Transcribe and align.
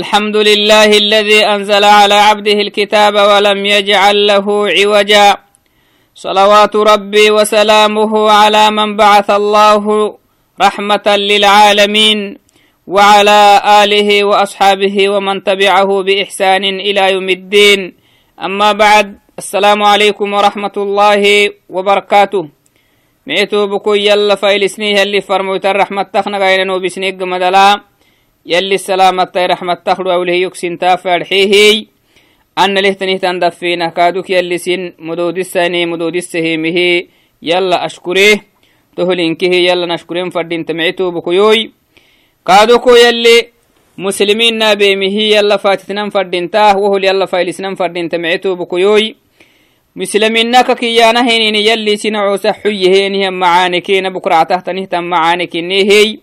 الحمد 0.00 0.36
لله 0.36 0.90
الذي 1.04 1.46
أنزل 1.46 1.84
على 1.84 2.14
عبده 2.14 2.52
الكتاب 2.52 3.14
ولم 3.14 3.66
يجعل 3.66 4.26
له 4.26 4.46
عوجا 4.78 5.36
صلوات 6.14 6.76
ربي 6.76 7.30
وسلامه 7.30 8.30
على 8.30 8.70
من 8.70 8.96
بعث 8.96 9.30
الله 9.30 9.84
رحمة 10.62 11.06
للعالمين 11.06 12.38
وعلى 12.86 13.40
آله 13.82 14.24
وأصحابه 14.24 15.08
ومن 15.08 15.44
تبعه 15.44 16.02
بإحسان 16.02 16.64
إلى 16.64 17.12
يوم 17.12 17.28
الدين 17.28 17.94
أما 18.46 18.72
بعد 18.72 19.18
السلام 19.38 19.82
عليكم 19.82 20.32
ورحمة 20.32 20.76
الله 20.76 21.22
وبركاته 21.70 22.48
معتو 23.26 23.66
بكو 23.66 23.94
يلا 23.94 24.34
فايلسنيه 24.34 25.02
اللي 25.02 25.20
فرموت 25.20 25.66
الرحمة 25.66 26.02
تخنا 26.02 26.38
غيرنو 26.38 26.78
بسنيق 26.78 27.22
مدلا 27.22 27.93
يلي 28.46 28.74
السلامة 28.74 29.32
رحمة 29.36 29.74
تخلو 29.74 30.12
أوله 30.12 30.32
يكسن 30.32 30.78
تافر. 30.78 31.24
حيهي 31.24 31.86
أن 32.58 32.78
لهتنه 32.78 33.16
تندفينه 33.16 33.88
كادوك 33.88 34.30
يلي 34.30 34.58
سن 34.58 34.92
مدود 34.98 35.38
الساني 35.38 35.86
مدود 35.86 36.16
السهيمه 36.16 37.02
يلا 37.42 37.86
أشكره 37.86 38.40
تهلينكه 38.96 39.54
يلا 39.54 39.94
نشكرين. 39.94 40.30
فردين 40.30 40.64
تمعتو 40.64 41.10
بكيوي. 41.10 41.70
كادوكو 42.46 42.90
يلي 42.94 43.48
مسلمين 43.98 44.58
نابيمه 44.58 45.16
يلا 45.22 45.56
فاتتنا 45.56 46.10
فردين 46.10 46.50
تاه. 46.50 46.76
وهو 46.76 46.96
يلا 46.96 47.26
فايلسنا 47.26 47.74
فردين 47.74 48.08
تمعتو 48.08 48.54
بكيوي. 48.54 49.16
مسلمين 49.96 50.50
ناكا 50.50 50.74
كيانا 50.74 51.28
هينين 51.28 51.54
يلي 51.54 51.96
سنعو 51.96 52.36
سحيه 52.36 52.88
هينهم 52.88 53.32
معانكين. 53.32 54.08
بكرة 54.08 54.42
تحتنه 54.42 54.84
تم 54.84 55.04
معانكين. 55.04 55.70
هي. 55.70 56.18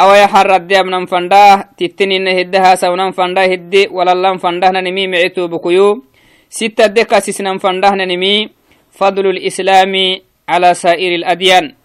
Awaya 0.00 0.32
harradde 0.32 0.72
abnan 0.80 1.04
fandah 1.04 1.76
tittininna 1.76 2.32
hiddaha 2.32 2.72
sawnan 2.80 3.12
fandah 3.12 3.44
hiddi 3.44 3.92
walallan 3.92 4.40
fandahnanimi 4.40 5.04
micitubukuyu 5.12 6.00
sittadde 6.48 7.04
kasisnan 7.04 7.60
fandahnanimi 7.60 8.48
fadlu 8.96 9.28
lislami 9.36 10.24
ala 10.48 10.72
sa'iri 10.72 11.20
ladyan 11.20 11.76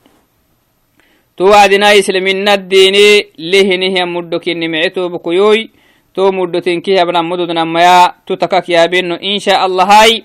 to 1.36 1.52
wacdina 1.52 1.92
islaminaddiini 1.92 3.36
lihinihian 3.36 4.08
muddokinni 4.08 4.72
micitubukuyuy 4.72 5.76
to 6.16 6.32
muddotinkihi 6.32 6.96
abnan 7.04 7.28
mududnamaya 7.28 8.24
tu 8.24 8.40
takak 8.40 8.64
yaabinno 8.72 9.20
insha 9.20 9.60
allahai 9.60 10.24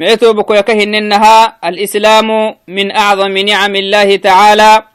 micitubukuyaka 0.00 0.72
hininaha 0.72 1.60
alislamu 1.60 2.56
min 2.72 2.88
acdami 2.88 3.44
nicami 3.44 3.78
illahi 3.84 4.16
tacaala 4.16 4.92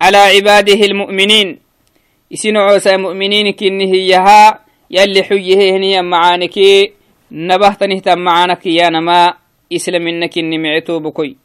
على 0.00 0.16
عباده 0.16 0.80
المؤمنين 0.90 1.48
عوسى 2.56 2.96
مؤمنين 2.96 3.52
كنه 3.52 3.96
يها 3.96 4.60
يلي 4.90 5.22
حيه 5.22 5.76
هنيا 5.76 6.00
معانك 6.02 6.56
نبهتنه 7.32 7.98
تم 7.98 8.18
معانك 8.18 8.66
يا 8.66 8.88
نما 8.90 9.34
إسلامنك 9.72 10.38
إني 10.38 10.58
معتو 10.58 10.98
بكوي. 10.98 11.36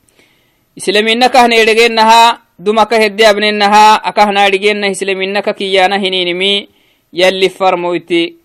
إسلامنك 0.78 1.36
هنا 1.38 1.56
يدغنها 1.56 2.42
دمك 2.60 2.94
هدي 2.94 3.30
أبننها 3.30 3.96
أكهنا 3.96 4.48
يدغنها 4.48 4.92
إسلامنك 4.92 5.56
كيانا 5.56 5.98
هنينمي 5.98 6.68
يلي 7.14 7.50
فرمويتي 7.50 8.36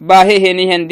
باهي 0.00 0.50
هنيهن 0.50 0.88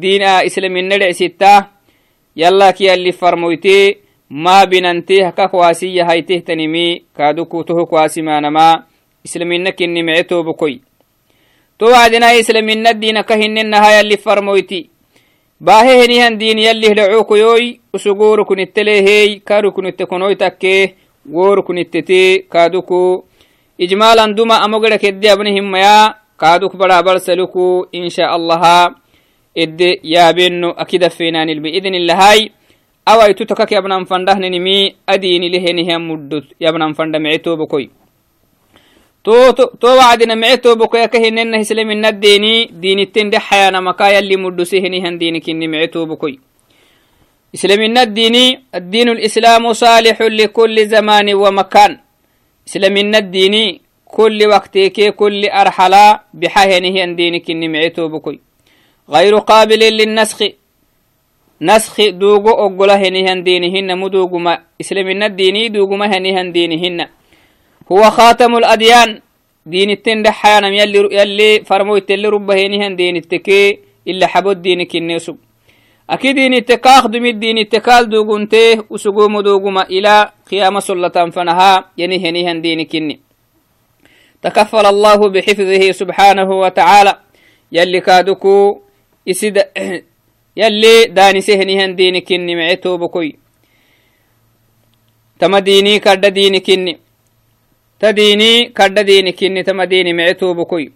دينك 0.00 0.58
إني 0.58 0.80
يلي 0.80 0.92
هدعوكوي 0.92 1.44
تهمو 1.44 1.54
يدغني 1.54 1.54
متادية 1.54 1.54
مهناي 1.54 1.54
يلا 1.56 1.60
كي 1.60 1.64
اللي 1.64 1.64
فرمويتي. 1.64 1.64
إلا 1.64 1.64
مرسا 1.64 1.64
هايته 1.64 1.64
تنين 1.64 1.64
دينا 1.64 1.66
إسلامين 1.66 1.68
ندعسيتا 1.68 1.68
يلا 2.36 2.70
كي 2.70 2.94
اللي 2.94 3.12
فرمويتي. 3.12 3.96
ما 4.30 4.64
بننتيه 4.64 5.30
ككواسية 5.30 6.10
هايته 6.10 6.38
تنمي 6.38 7.02
كادو 7.16 7.44
كوته 7.44 7.84
كواسي 7.84 8.22
ما 8.22 8.40
نما 8.40 8.82
إسلامين 9.26 9.62
نكني 9.62 10.02
معتو 10.02 10.42
بكوي 10.42 10.80
تو 11.78 11.86
وعدنا 11.86 12.40
إسلامين 12.40 12.86
الدين 12.86 13.20
كهن 13.20 13.74
هاي 13.74 14.00
اللي 14.00 14.16
فرمويتي 14.16 14.94
إن 29.58 29.62
إد 29.62 29.80
يابنو 30.04 30.70
أكيد 30.70 31.08
فينان 31.08 31.48
بإذن 31.62 31.94
الله 31.94 32.14
هاي 32.14 32.50
أو 33.08 33.18
يتوتكك 33.30 33.72
يا 33.72 33.78
ابن 33.78 34.04
فنده 34.04 34.34
نمي 34.34 34.94
أديني 35.08 35.48
لهنه 35.48 35.98
مدت 35.98 36.46
يا 36.60 36.68
ابن 36.68 36.92
فنده 36.92 37.18
معتو 37.18 37.56
بكوي 37.56 37.90
تو 39.24 39.50
تو 39.50 39.88
وعدنا 39.98 40.34
معتو 40.34 40.74
بكوي 40.74 41.08
كهنن 41.08 41.54
هسلم 41.54 41.90
الديني 41.90 42.64
دين 42.82 42.98
التند 42.98 43.34
حيانا 43.36 43.80
مكايا 43.80 44.18
اللي 44.18 44.36
مدسه 44.36 44.78
هن 44.78 45.18
ديني 45.18 45.40
كني 45.40 45.68
معتو 45.68 46.06
بكوي 46.06 46.34
إسلام 47.54 47.96
الديني 47.98 48.62
الدين 48.74 49.08
الإسلام 49.08 49.72
صالح 49.72 50.22
لكل 50.22 50.76
زمان 50.86 51.34
ومكان. 51.34 51.98
إسلام 52.68 52.96
الديني 52.96 53.80
كل 54.04 54.38
وقت 54.46 54.78
كي 54.78 55.10
كل 55.10 55.44
أرحلا 55.44 56.22
بحهنه 56.34 57.14
دينك 57.14 57.50
النمعتو 57.50 58.08
بكوي 58.08 58.40
غير 59.08 59.34
قابل 59.36 59.78
للنسخ. 59.78 60.38
نسخ 61.62 62.00
دوغو 62.00 62.50
أقوله 62.50 62.94
هنهن 62.94 63.42
دينهن 63.42 63.98
مدوغما 63.98 64.58
إسلامنا 64.80 65.26
الديني 65.26 65.68
دوغما 65.68 66.06
هنهن 66.06 66.52
دينهن 66.52 67.06
هو 67.92 68.02
خاتم 68.10 68.56
الأديان. 68.56 69.20
دين 69.66 69.90
التند 69.90 70.28
حيانا 70.28 70.68
يلي, 70.68 71.08
يلي 71.12 71.64
فرمو 71.64 71.96
يتلي 71.96 72.28
ربه 72.28 72.66
هنهن 72.66 72.96
دين 72.96 73.16
التكي. 73.16 73.78
إلا 74.08 74.26
حبود 74.26 74.62
دينك 74.62 74.96
النسب 74.96 75.36
أكيد 76.10 76.34
دين 76.34 76.54
التكاخ 76.54 77.06
دم 77.06 77.24
الدين 77.26 77.58
التكال 77.58 78.08
دوغنته 78.08 78.84
وسقوم 78.90 79.40
دوغما 79.40 79.82
إلى 79.82 80.32
قيام 80.50 80.80
سلطة 80.80 81.30
فنها 81.30 81.88
ينهنهن 81.98 82.60
دينك 82.60 82.94
النسب 82.94 83.20
تكفل 84.42 84.86
الله 84.86 85.28
بحفظه 85.28 85.92
سبحانه 85.92 86.48
وتعالى. 86.60 87.14
يلي 87.72 88.00
كادوكو 88.00 88.83
داني 91.16 91.40
سهنهن 91.40 91.96
ديني 91.96 92.20
كني 92.20 92.56
معتو 92.56 92.96
بكوي 92.96 93.36
تما 95.38 95.58
ديني 95.58 95.98
كرد 95.98 96.26
ديني 96.26 96.60
كني. 96.60 96.98
تديني 98.00 98.64
كرد 98.76 98.98
ديني 98.98 99.32
كني 99.32 99.62
تما 99.62 99.84
ديني 99.84 100.12
معتو 100.12 100.54
بكوي 100.54 100.92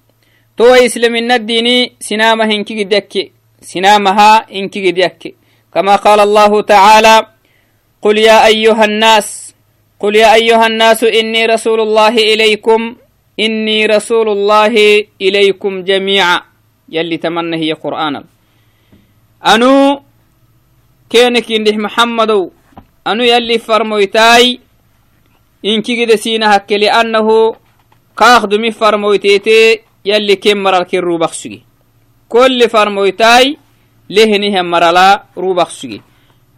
تو 0.57 0.65
إسلامنا 0.65 1.35
الديني 1.35 1.93
سنامة 2.01 2.45
هنكي 2.45 2.85
قدك 2.85 3.33
سنامها 3.61 4.47
هنكي 4.53 4.91
قدك 4.91 5.35
كما 5.75 5.97
قال 5.97 6.21
الله 6.21 6.63
تعالى 6.63 7.27
قل 8.03 8.19
يا 8.19 8.47
أيها 8.47 8.85
الناس 8.85 9.55
قل 10.01 10.17
يا 10.17 10.35
أيها 10.35 10.67
الناس 10.67 11.05
إني 11.05 11.47
رسول 11.47 11.81
الله 11.81 12.15
إليكم 12.33 12.97
إني 13.41 13.87
رسول 13.87 14.29
الله 14.29 15.05
إليكم 15.21 15.85
جميعا. 15.85 16.48
يلي 16.89 17.17
تمنى 17.17 17.57
هي 17.57 17.73
قرآن. 17.73 18.25
أنو 19.47 20.03
كينك 21.11 21.53
إنده 21.53 21.77
محمد 21.77 22.51
أنو 23.07 23.23
يلي 23.25 23.59
فرمويتاي 23.59 24.61
إنكي 25.65 26.05
قد 26.05 26.15
سينا 26.15 26.57
هكي 26.57 26.77
لأنه 26.79 27.57
كاخدو 28.19 28.59
مي 28.59 28.71
فرمويتيتي 28.71 29.81
يلي 30.05 30.37
كم 30.37 30.59
مرال 30.59 30.83
كي 30.83 30.99
روبخسجي 30.99 31.63
كل 32.29 32.69
فرمويتاي 32.69 33.57
لهنه 34.11 34.63
مرلا 34.63 35.25
روبخسجي 35.37 36.03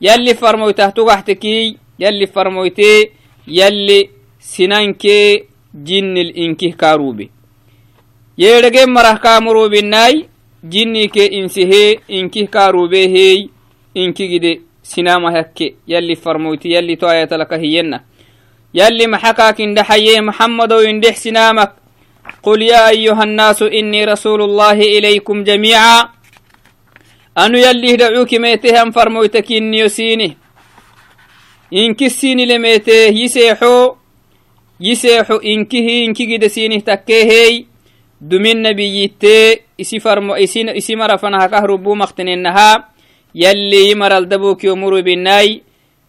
يلي 0.00 0.34
فرمويته 0.34 0.88
تغحتكي 0.88 1.76
يلي 1.98 2.26
فرمويتي 2.26 3.10
يلي 3.48 4.10
سنانكي 4.40 5.50
jinnil 5.74 6.34
inkih 6.34 6.74
kaarube 6.74 7.30
yeedhage 8.42 8.82
marah 8.86 9.16
kaamurubinai 9.24 10.28
jinni 10.72 11.08
ke 11.14 11.24
insihe 11.38 12.00
inkih 12.08 12.48
kaarube 12.54 13.02
hey 13.14 13.48
inkigide 13.94 14.52
sinama 14.82 15.32
hakke 15.36 15.66
yalli 15.92 16.16
farmoyti 16.16 16.72
yalli 16.74 16.96
to 16.96 17.06
ayatalaka 17.08 17.56
hiyenna 17.56 18.00
يلي 18.74 19.06
محكاك 19.06 19.60
إن 19.60 19.82
حي 19.82 20.20
محمد 20.20 20.72
وإن 20.72 21.02
سنامك 21.02 21.72
قل 22.42 22.62
يا 22.62 22.88
أيها 22.88 23.22
الناس 23.22 23.62
إني 23.62 24.04
رسول 24.04 24.42
الله 24.42 24.78
إليكم 24.80 25.44
جميعا 25.44 26.08
أنو 27.38 27.58
يلي 27.58 27.96
دعوك 27.96 28.34
ميتهم 28.34 28.90
فرموتك 28.90 29.52
إني 29.52 29.78
يسيني 29.78 30.36
إن 31.72 31.94
كسيني 31.94 32.46
لميته 32.46 33.10
يسيحو 33.10 33.96
yiseexo 34.80 35.40
inkihi 35.40 36.04
inkigida 36.04 36.48
sinih 36.48 36.80
takkeehey 36.82 37.66
dumin 38.20 38.60
nabiyitte 38.60 39.62
isi 39.78 40.00
farmo 40.00 40.36
isi 40.36 40.96
marafanahakah 40.96 41.64
rubu 41.64 41.96
maktininaha 41.96 42.88
yalli 43.34 43.88
yimaral 43.88 44.26
dabukio 44.26 44.76
murubinai 44.76 45.62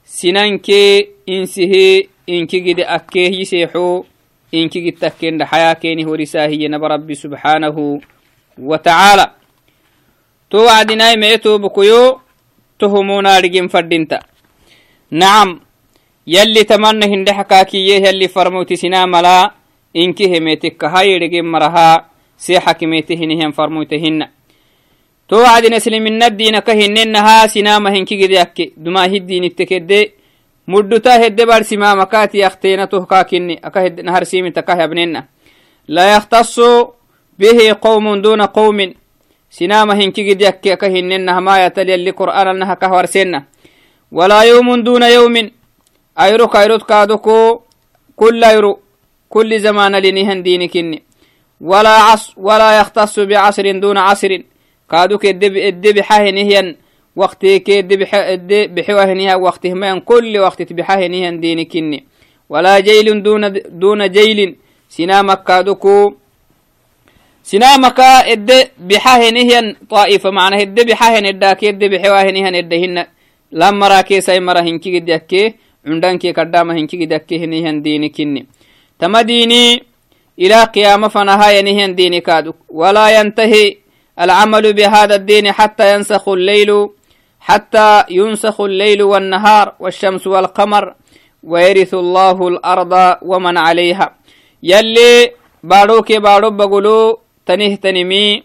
sinankee 0.04 1.08
insihe 1.26 2.10
inkigide 2.28 2.84
akkee 2.88 3.32
yiseexo 3.32 4.06
inkigid 4.52 5.00
takkenda 5.00 5.46
xayaakeeni 5.46 6.04
horisaahiye 6.04 6.68
naba 6.68 6.88
rabbi 6.88 7.16
subxaanahu 7.16 8.02
wa 8.60 8.78
tacaala 8.78 9.36
to 10.50 10.66
wacdinai 10.68 11.18
mee 11.18 11.38
tobukoyo 11.38 12.22
tohumonaadhigin 12.78 13.70
fadhinta 13.70 14.20
nacam 15.12 15.60
yalli 16.26 16.66
tamanna 16.66 17.08
hindhexakaakiye 17.08 18.02
yalli 18.04 18.28
farmoyti 18.28 18.78
sinaa 18.78 19.08
malaa 19.08 19.52
inki 19.94 20.30
hemetekka 20.30 20.90
hayidhigin 20.90 21.46
marahaa 21.46 22.06
see 22.38 22.60
xakimete 22.60 23.16
hinihen 23.16 23.54
farmoyta 23.54 23.96
hinna 23.96 24.30
to 25.28 25.36
wacdin 25.36 25.74
isliminaddiinaka 25.74 26.74
hinnenahaa 26.74 27.48
sinaama 27.48 27.92
hinkigide 27.92 28.36
yakke 28.36 28.72
dumaa 28.78 29.08
hiddiinittekedde 29.08 30.14
mudduta 30.68 31.20
hedde 31.20 31.46
bar 31.46 31.64
simamakaati 31.64 32.40
yakteena 32.40 32.88
tohkaakinni 32.88 33.60
aka 33.62 33.90
naharsiimita 34.04 34.64
kah 34.64 34.80
yabnenna 34.80 35.24
la 35.88 36.04
yaktasu 36.06 36.94
bihi 37.40 37.76
qawmun 37.82 38.22
duna 38.22 38.48
qawmin 38.48 38.96
sinama 39.50 39.96
hinkigid 39.96 40.42
yakke 40.42 40.74
aka 40.74 40.90
hinnenna 40.90 41.34
hamayatal 41.34 41.90
yalli 41.90 42.14
qur'aanalnaha 42.14 42.76
kah 42.76 42.92
warsenna 42.92 43.44
walaa 44.12 44.44
yawmun 44.44 44.84
duna 44.84 45.10
yawmin 45.10 45.52
ayro 46.16 46.48
kayrot 46.48 46.84
kaadoko 46.84 47.64
kullayru 49.32 49.50
kulli 49.50 49.60
zamana 49.60 50.00
linihan 50.00 50.44
diinikinni 50.44 51.02
walaa 52.36 52.74
yaktasu 52.80 53.26
bicasrin 53.26 53.82
duna 53.82 54.08
casrin 54.08 54.44
kaaduk 54.88 55.24
edde 55.26 55.94
bixahenihyan 55.96 56.76
وقتي 57.16 57.60
بحوهنها 58.76 59.36
وقت 59.36 59.68
ما 59.68 60.00
كل 60.00 60.38
وقت 60.38 60.62
تبحهنها 60.62 61.30
دينكني 61.30 62.00
ولا 62.50 62.80
جيل 62.80 63.24
دون 63.24 63.54
دون 63.70 64.12
جيل. 64.12 64.56
سنامك 64.90 65.44
كادوكو 65.44 66.14
سنامك 67.44 68.00
إد 68.34 68.52
بحهنها 68.80 69.76
طائفة 69.90 70.30
معنى 70.30 70.62
إد 70.62 70.78
بحهن 70.90 71.26
الداك 71.26 71.64
إد 71.64 71.84
بحوهنها 71.84 72.50
ادهن 72.60 73.06
لما 73.52 73.88
راكي 73.88 74.22
ساي 74.22 74.40
مرا 74.40 74.62
هنكي 74.62 75.00
قد 75.00 75.10
عندك 75.88 76.40
قدام 76.40 76.72
هنكي 76.72 77.06
قد 77.06 77.34
هنها 77.34 77.72
دينكني 77.72 78.46
تما 79.02 79.22
ديني 79.22 79.84
إلى 80.40 80.64
قيامة 80.64 81.08
فنهاية 81.08 81.62
نهن 81.62 81.96
ديني 81.96 82.22
كادوك 82.22 82.56
ولا 82.70 83.20
ينتهي 83.20 83.78
العمل 84.20 84.74
بهذا 84.74 85.16
الدين 85.16 85.52
حتى 85.52 85.96
ينسخ 85.96 86.30
الليل 86.30 86.90
حتى 87.40 88.04
ينسخ 88.10 88.62
الليل 88.62 89.02
والنهار 89.04 89.74
والشمس 89.80 90.28
والقمر 90.28 90.94
ويرث 91.44 91.94
الله 91.94 92.48
الأرض 92.48 92.94
ومن 93.22 93.58
عليها. 93.58 94.16
يلي 94.64 95.32
باروك 95.64 96.12
بارو 96.12 96.50
بقولو 96.50 97.20
تنه 97.46 97.76
تنمي 97.76 98.44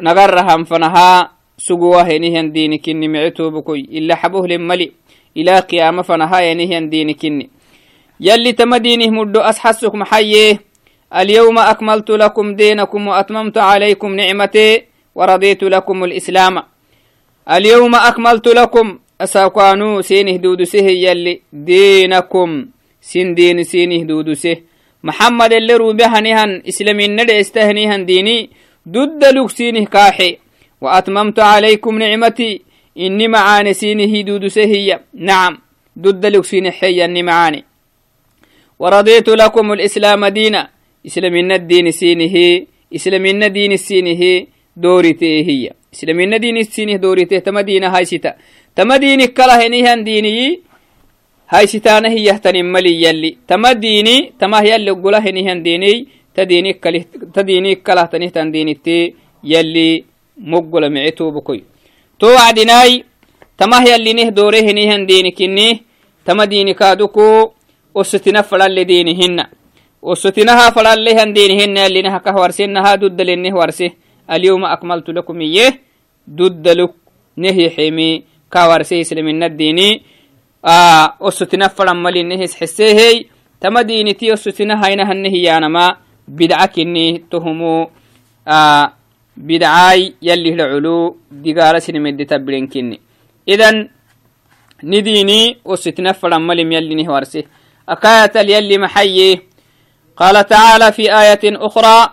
نغرهم 0.00 0.64
فنها 0.64 1.30
سقوه 1.58 2.08
نهن 2.16 2.52
دين 2.52 2.78
كني 2.78 3.08
معتو 3.08 3.50
بكوي. 3.50 3.80
إلا 3.80 4.14
حبوه 4.14 4.46
لملي 4.46 4.92
إلى 5.36 5.58
قيامة 5.58 6.02
فنها 6.02 6.40
ينهن 6.40 6.88
دين 6.88 7.12
كني. 7.12 7.50
يلي 8.22 8.52
تمدينه 8.52 9.10
مدو 9.10 9.40
أسحسك 9.40 9.94
محيه 9.94 10.60
اليوم 11.20 11.58
أكملت 11.58 12.10
لكم 12.10 12.54
دينكم 12.54 13.08
وأتممت 13.08 13.58
عليكم 13.58 14.14
نعمتي 14.14 14.82
ورضيت 15.14 15.62
لكم 15.64 16.04
الإسلام. 16.04 16.62
اليوم 17.50 17.94
أكملت 17.94 18.48
لكم. 18.48 18.98
أساقانو 19.20 20.00
سينه 20.00 20.36
دودسه 20.36 20.86
يلي 21.06 21.40
دينكم. 21.52 22.66
سين 23.00 23.34
دين 23.34 23.62
سينه 23.62 24.04
دودسه 24.04 24.56
محمد 25.04 25.52
اللي 25.52 25.74
روبها 25.74 26.20
نهن 26.20 26.62
إسلامين 26.68 27.16
ندع 27.20 27.40
استهنيهن 27.40 28.06
ديني. 28.06 28.50
ضد 28.88 29.24
لك 29.24 29.50
سينه 29.50 29.84
كاحي. 29.84 30.38
وأتممت 30.80 31.40
عليكم 31.40 31.98
نعمتي. 31.98 32.62
إني 32.98 33.28
معاني 33.28 33.72
سينه 33.74 34.20
دودسه 34.22 34.98
نعم. 35.14 35.58
ضد 35.98 36.26
لك 36.26 36.44
سينه 36.44 36.70
حي 36.70 37.04
إني 37.04 37.22
معاني. 37.22 37.64
ورضيت 38.82 39.28
لكم 39.42 39.66
الإسلام 39.76 40.22
دينا 40.38 40.62
إسلامين 41.06 41.52
الدين 41.52 41.86
سينه 42.00 42.36
إسلامين 42.96 43.42
الدين 43.42 43.72
سينه 43.76 44.22
دورته 44.76 45.34
هي 45.48 45.70
islamina 45.92 46.38
diini 46.38 46.64
sinih 46.64 46.98
doorite 46.98 47.40
tama 47.40 47.62
diina 47.62 47.90
haysita 47.90 48.36
tama 48.74 48.98
diini 48.98 49.28
kala 49.28 49.60
henihan 49.60 50.04
diiniyi 50.04 50.60
haysitaana 51.46 52.08
hiyahtanin 52.08 52.66
mali 52.66 53.02
yalli 53.02 53.38
tama 53.46 53.74
diini 53.74 54.32
tamah 54.38 54.64
yalli 54.64 54.94
gula 54.94 55.20
henihan 55.20 55.62
diiniy 55.64 56.06
ta 56.34 57.42
diini 57.48 57.76
kalahtanihtan 57.76 58.52
diinitti 58.52 59.14
yalli 59.44 60.04
moggula 60.36 60.88
mice 60.90 61.12
tubukoy 61.12 61.60
to 62.18 62.26
wacdinaai 62.26 63.04
tamah 63.56 63.84
yallinih 63.84 64.30
doore 64.32 64.62
henihan 64.64 65.06
diini 65.06 65.32
kinni 65.32 65.82
tama 66.24 66.46
diini 66.46 66.74
kaaduku 66.74 67.52
osotina 67.94 68.42
fadhalle 68.42 68.84
diini 68.84 69.14
hinna 69.14 69.44
osotinaha 70.02 70.72
fadhallehan 70.72 71.32
diini 71.36 71.54
hinna 71.60 71.80
yallinaha 71.86 72.18
kah 72.20 72.34
warsinnaha 72.34 72.96
duddalennih 72.96 73.54
warse 73.54 73.88
اليوم 74.30 74.64
أكملت 74.64 75.10
لكم 75.10 75.40
إياه. 75.40 75.72
ضد 76.30 76.68
لك 76.68 76.94
نهي 77.36 77.70
حمي. 77.70 78.22
كاورسي 78.52 79.00
إسلامنا 79.00 79.46
الديني 79.46 80.02
آه 80.64 81.14
أسوتنا 81.20 81.68
فرمالي 81.68 82.22
نهيس 82.22 82.54
حسيهي 82.56 83.26
تما 83.60 83.82
دينتي 83.82 84.32
أسوتنا 84.32 84.78
هاينا 84.78 85.12
هنهي 85.12 85.42
يانما. 85.42 85.96
بدعك 86.28 86.78
إني 86.78 87.24
تهمو. 87.30 87.90
آه 88.48 88.92
بدعاي 89.36 90.14
يلي 90.22 90.54
العلو 90.54 91.16
دقارة 91.30 91.78
سنمد 91.78 92.26
تبرين 92.26 92.66
كني 92.66 93.00
إذن 93.48 93.88
نديني 94.84 95.56
أسوتنا 95.66 96.12
فرمالي 96.12 96.62
يلي 96.62 96.94
نهوارسي 96.94 97.44
أكاية 97.88 98.36
يلي 98.36 98.78
محيي. 98.78 99.40
قال 100.16 100.46
تعالى 100.46 100.92
في 100.92 101.18
آية 101.20 101.40
أخرى 101.44 102.10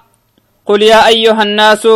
قل 0.65 0.81
يا 0.81 1.07
أيها 1.07 1.43
الناس 1.43 1.87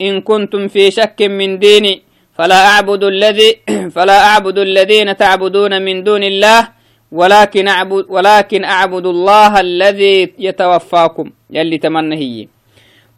إن 0.00 0.20
كنتم 0.20 0.68
في 0.68 0.90
شك 0.90 1.22
من 1.22 1.58
ديني 1.58 2.02
فلا 2.38 2.66
أعبد 2.66 3.04
الذي 3.04 3.56
فلا 3.94 4.18
أعبد 4.26 4.58
الذين 4.58 5.16
تعبدون 5.16 5.82
من 5.82 6.04
دون 6.04 6.22
الله 6.22 6.68
ولكن 7.12 7.68
أعبد 7.68 8.06
ولكن 8.08 8.64
أعبد 8.64 9.06
الله 9.06 9.60
الذي 9.60 10.32
يتوفاكم. 10.38 11.30
يلي 11.50 11.78
تمنى 11.78 12.48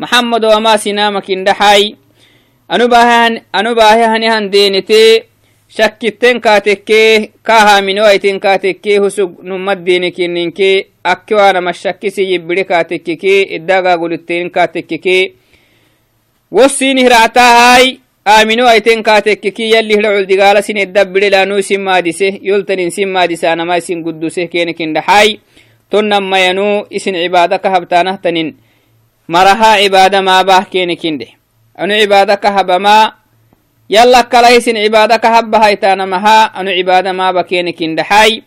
محمد 0.01 0.45
وما 0.45 0.77
سنامك 0.77 1.31
اندحاي 1.31 1.97
أنو 2.73 2.89
باهن 2.89 3.43
أنو 3.55 3.75
باهن 3.75 4.25
هن 4.25 4.51
دينتي 4.51 5.23
shakkitten 5.77 6.41
kaatekkee 6.41 7.31
kaahaaminoaitin 7.43 8.41
kaatekkee 8.41 8.97
husug 8.99 9.31
nummad 9.43 9.87
diinikinninkee 9.87 10.87
akki 11.05 11.35
waanama 11.35 11.73
shakkisi 11.73 12.31
yibbiri 12.33 12.65
kaatekkikee 12.65 13.41
iddagaagulittenin 13.57 14.51
kaatekkikee 14.51 15.33
wossiini 16.55 17.03
hiractaahaai 17.03 18.01
aamino 18.27 18.67
aiten 18.67 19.03
kaatekkiki 19.03 19.71
yalli 19.71 19.97
hira 19.97 20.11
culdigaala 20.17 20.63
sin 20.63 20.77
eddabire 20.77 21.31
laanu 21.31 21.59
isin 21.59 21.81
maadise 21.81 22.29
yoltanin 22.43 22.91
sin 22.91 23.09
maadisaanama 23.09 23.77
isin 23.77 24.03
gudduse 24.03 24.47
keenikin 24.49 24.95
dhaxaai 24.95 25.41
tonnammayanu 25.91 26.87
isin 26.91 27.15
cibaada 27.15 27.59
ka 27.59 27.71
habtaanahtanin 27.71 28.57
marahaa 29.29 29.77
cibaada 29.81 30.23
maabah 30.23 30.67
keenikinde 30.71 31.29
anu 31.75 31.95
cibaada 32.01 32.37
ka 32.37 32.53
habamaa 33.93 34.13
yala 34.13 34.23
kalahisin 34.25 34.77
cibaada 34.77 35.19
ka 35.19 35.29
habbahaytaanamaha 35.31 36.55
anu 36.55 36.71
cibaada 36.71 37.13
maaba 37.13 37.45
keenikin 37.45 37.97
dhaxaai 37.97 38.43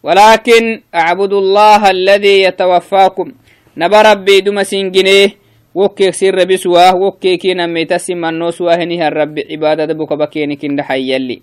ولكن 0.00 0.80
أعبد 0.94 1.32
الله 1.32 1.90
الذي 1.90 2.42
يتوفاكم. 2.42 3.32
نبا 3.76 4.02
ربي 4.02 4.40
دم 4.40 4.62
سنجنيه 4.62 5.36
وكيك 5.74 6.14
سر 6.16 6.44
بسواه 6.44 6.96
وكيكي 6.96 7.52
نميتا 7.54 7.98
سمانو 8.00 8.50
سواهنها 8.50 9.08
الرب 9.08 9.36
عبادة 9.50 9.92
بك 9.92 10.12
بكيني 10.12 10.56
كند 10.56 10.80
حيالي 10.80 11.42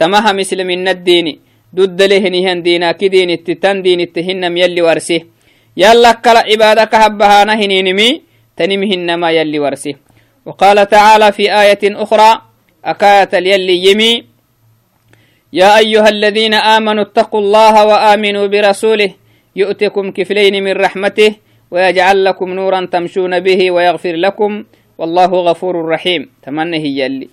تمها 0.00 0.32
مثل 0.32 0.64
من 0.64 0.88
الدين 0.88 1.26
ضد 1.76 2.00
لهنهن 2.02 2.62
دينا 2.62 2.92
كدين 2.92 3.30
التتن 3.30 3.82
دين 3.84 4.00
التهنم 4.00 4.56
يلي 4.56 4.82
ورسه 4.82 5.20
يلا 5.76 6.12
كلا 6.24 6.40
عبادة 6.48 6.84
كهبها 6.84 7.44
نهنينمي 7.44 8.22
تنمهن 8.56 9.08
ما 9.20 9.30
يلي 9.30 9.58
ورسه 9.60 9.94
وقال 10.46 10.88
تعالى 10.88 11.32
في 11.32 11.44
آية 11.52 11.84
أخرى 11.84 12.49
أكاية 12.84 13.28
يلي 13.34 13.90
يمي 13.90 14.24
يا 15.52 15.78
أيها 15.78 16.08
الذين 16.08 16.54
آمنوا 16.54 17.02
اتقوا 17.02 17.40
الله 17.40 17.86
وآمنوا 17.86 18.46
برسوله 18.46 19.10
يؤتكم 19.56 20.10
كفلين 20.10 20.64
من 20.64 20.72
رحمته 20.72 21.34
ويجعل 21.70 22.24
لكم 22.24 22.48
نورا 22.50 22.88
تمشون 22.92 23.40
به 23.40 23.70
ويغفر 23.70 24.16
لكم 24.16 24.64
والله 24.98 25.26
غفور 25.26 25.88
رحيم. 25.88 26.30
تمنى 26.42 26.76
هي 26.76 27.06
اللي 27.06 27.28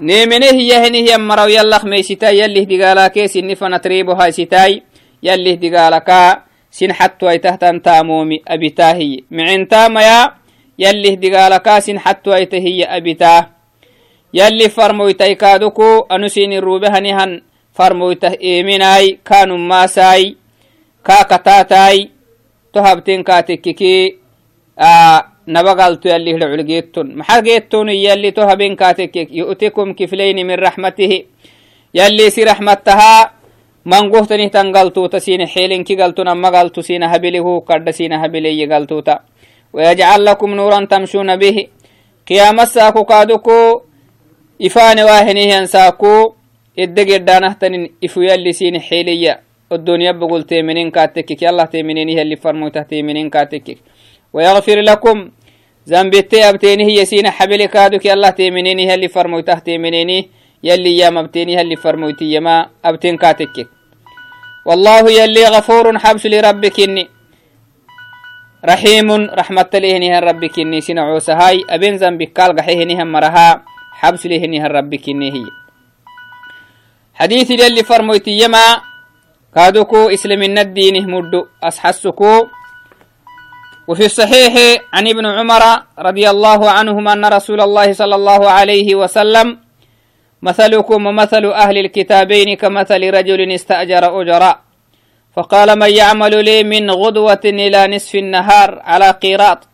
نيمنه 0.00 0.46
هي 0.46 0.72
هنه 0.86 1.12
يمرو 1.12 1.46
يلخ 1.46 1.84
ميسيتاي 1.84 2.38
يلي 2.38 2.64
دقالاكي 2.64 3.28
سن 3.28 3.54
فنتريبو 3.54 4.12
هاي 4.12 4.32
سيتاي 4.32 4.82
يلي 5.22 5.56
دقالكا 5.56 6.42
سن 6.70 6.92
حتو 6.92 7.28
أي 7.28 7.38
تهتن 7.38 7.82
تامومي 7.82 8.42
أبتاهي 8.48 9.20
معين 9.30 9.68
تاميا 9.68 10.34
يلي 10.78 11.16
دقالكا 11.16 11.80
سن 11.80 11.98
حتو 11.98 12.34
أي 12.34 12.46
تهي 12.46 12.84
أبتاه 12.84 13.61
يلي 14.34 14.68
فرمويتاي 14.68 15.34
كادوكو 15.34 15.98
أنسين 16.12 16.52
الروبهنهن 16.52 17.42
فرمويته 17.74 18.32
إيمناي 18.42 19.18
كانوا 19.24 19.58
ماساي 19.58 20.36
كاكتاتاي 21.06 22.10
تهبتين 22.72 23.22
كاتككي 23.22 24.16
آه 24.78 25.24
نبغلت 25.48 26.06
يلي 26.06 26.36
هدعو 26.36 26.56
جيتون 26.56 27.16
محا 27.16 27.40
جيتون 27.40 27.88
يلي 27.88 28.30
تهبين 28.30 28.76
كاتكك 28.76 29.28
يؤتكم 29.30 29.92
كفلين 29.92 30.46
من 30.46 30.54
رحمته. 30.54 31.12
يلي 31.94 32.30
سي 32.30 32.44
رحمتها 32.44 33.32
من 33.86 34.12
قهتني 34.12 34.48
تنقلتو 34.48 35.06
تسين 35.06 35.46
حيلين 35.46 35.84
كي 35.84 35.94
قلتو 36.02 36.22
نما 36.22 36.48
قلتو 36.48 36.80
سين 36.80 37.02
هبله 37.02 37.60
قد 37.68 37.90
سين 37.90 38.12
هبلي 38.12 38.74
قلتو 38.74 39.00
تا. 39.00 39.20
ويجعل 39.72 40.24
لكم 40.24 40.54
نورا 40.54 40.84
تمشون 40.84 41.36
به. 41.36 41.66
قيام 42.28 42.64
ساكو 42.64 43.04
كادوكو 43.04 43.82
إفان 44.62 45.00
واهنه 45.00 45.40
ينساكو 45.40 46.32
إدقردانه 46.78 47.52
تنين 47.52 47.94
إفو 48.04 48.20
يلي 48.20 48.52
سين 48.52 48.80
حيلية. 48.80 49.40
الدنيا 49.72 50.12
بقول 50.12 50.42
تيمنين 50.42 50.90
كاتكك 50.90 51.42
يلا 51.42 51.64
تيمنين 51.64 52.08
يلي 52.08 52.36
فرمو 52.36 52.68
تيمنين 52.68 53.30
كاتكك. 53.30 53.78
ويغفر 54.32 54.80
لكم 54.80 55.30
زنبتي 55.86 56.48
أبتيني 56.48 56.84
هي 56.84 57.04
سين 57.04 57.30
حبل 57.30 57.66
كادوك 57.66 58.06
يلا 58.06 58.30
تيمنيني 58.30 58.94
هل 58.94 59.08
فرمو 59.08 59.40
تيمنيني 59.40 60.28
يلي 60.64 60.96
يا 60.96 61.10
مبتيني 61.10 61.56
هل 61.56 61.76
فرموتي 61.76 62.24
يما 62.24 62.66
أبتين 62.84 63.16
كاتكك. 63.16 63.68
والله 64.66 65.10
يلي 65.10 65.44
غفور 65.44 65.98
حبس 65.98 66.26
لربك 66.26 66.80
إني. 66.80 67.08
رحيم 68.64 69.10
رحمة 69.12 69.70
لهنها 69.74 70.20
ربك 70.20 70.58
إني. 70.58 70.80
سنعوس 70.80 71.30
هاي 71.30 71.64
أبين 71.70 71.98
زنبك 71.98 72.40
قال 72.40 72.56
قحيهنها 72.56 73.04
مرها. 73.04 73.64
حبس 74.02 74.26
لهنها 74.26 74.68
ربك 74.68 75.06
هي. 75.08 75.46
حديث 77.14 77.50
يلي 77.50 77.82
فرموتي 77.86 78.30
يما 78.42 78.66
كادوكو 79.54 80.10
إسلام 80.10 80.42
الدين 80.42 81.10
مدو 81.10 81.46
أسحسكو. 81.62 82.34
وفي 83.88 84.04
الصحيح 84.04 84.54
عن 84.92 85.04
ابن 85.08 85.26
عمر 85.26 85.62
رضي 85.98 86.30
الله 86.30 86.70
عنهما 86.70 87.12
أن 87.12 87.24
رسول 87.24 87.60
الله 87.60 87.92
صلى 87.92 88.14
الله 88.14 88.50
عليه 88.50 88.94
وسلم 88.94 89.58
مثلكم 90.42 91.06
ومثل 91.06 91.44
أهل 91.46 91.78
الكتابين 91.78 92.56
كمثل 92.56 93.02
رجل 93.10 93.52
استأجر 93.52 94.22
أجراء 94.22 94.56
فقال 95.36 95.78
من 95.78 95.90
يعمل 95.90 96.44
لي 96.44 96.62
من 96.62 96.90
غدوة 96.90 97.44
إلى 97.44 97.96
نصف 97.96 98.14
النهار 98.14 98.80
على 98.84 99.10
قيراط 99.10 99.71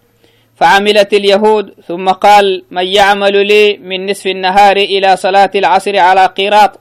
فعملت 0.58 1.14
اليهود 1.14 1.74
ثم 1.88 2.08
قال 2.08 2.64
من 2.70 2.86
يعمل 2.86 3.46
لي 3.46 3.76
من 3.76 4.10
نصف 4.10 4.26
النهار 4.26 4.76
إلى 4.76 5.16
صلاة 5.16 5.50
العصر 5.54 5.98
على 5.98 6.26
قيراط 6.26 6.80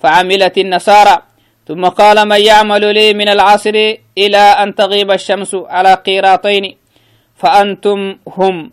فعملت 0.00 0.58
النصارى. 0.58 1.16
ثم 1.68 1.84
قال 1.84 2.28
من 2.28 2.40
يعمل 2.40 2.94
لي 2.94 3.14
من 3.14 3.28
العصر 3.28 3.96
إلى 4.18 4.38
أن 4.38 4.74
تغيب 4.74 5.10
الشمس 5.10 5.54
على 5.54 5.94
قيراطين 5.94 6.76
فأنتم 7.36 8.16
هم 8.28 8.70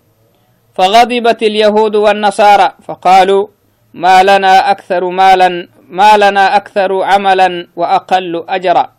فغضبت 0.75 1.43
اليهود 1.43 1.95
والنصارى 1.95 2.71
فقالوا 2.87 3.47
ما 3.93 4.23
لنا 4.23 4.71
أكثر 4.71 5.09
مالا 5.09 5.67
ما 5.89 6.17
لنا 6.17 6.55
أكثر 6.55 7.03
عملا 7.03 7.67
وأقل 7.75 8.45
أجرا 8.49 8.91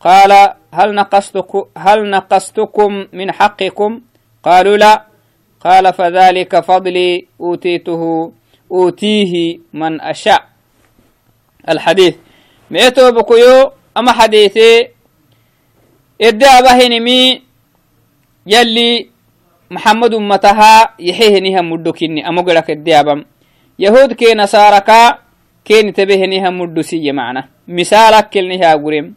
قال 0.00 0.52
هل 0.72 0.94
نقصتكم, 0.94 1.64
هل 1.76 2.10
نقصتكم 2.10 3.06
من 3.12 3.32
حقكم؟ 3.32 4.00
قالوا 4.44 4.76
لا. 4.76 5.04
قال 5.64 5.94
فذلك 5.94 6.60
فضلي 6.60 7.26
أوتيته 7.40 8.32
أوتيه 8.72 9.58
من 9.72 10.00
أشاء. 10.00 10.42
الحديث. 11.68 12.14
ميتو 12.70 13.10
بكيو 13.12 13.72
أما 13.96 14.12
حديثي. 14.12 14.88
إدى 16.20 16.46
أبهنمي 16.46 17.42
يلي 18.46 19.08
محمد 19.70 20.14
أمتها 20.14 20.94
يحيهنها 21.00 21.60
قلك 22.42 22.70
إدى 22.70 23.00
أبم. 23.00 23.24
يهود 23.78 24.12
كي 24.12 24.34
نصاركا 24.34 25.18
كين 25.64 25.92
تبهنها 25.92 26.50
مدسية 26.50 27.12
معنا 27.12 27.48
مثالك 27.68 28.28
كلنها 28.30 28.74
قريم. 28.74 29.14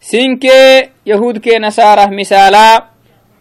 سينكي 0.00 0.88
يهود 1.06 1.38
كي 1.38 1.58
نصارى 1.58 2.16
مثالا 2.16 2.91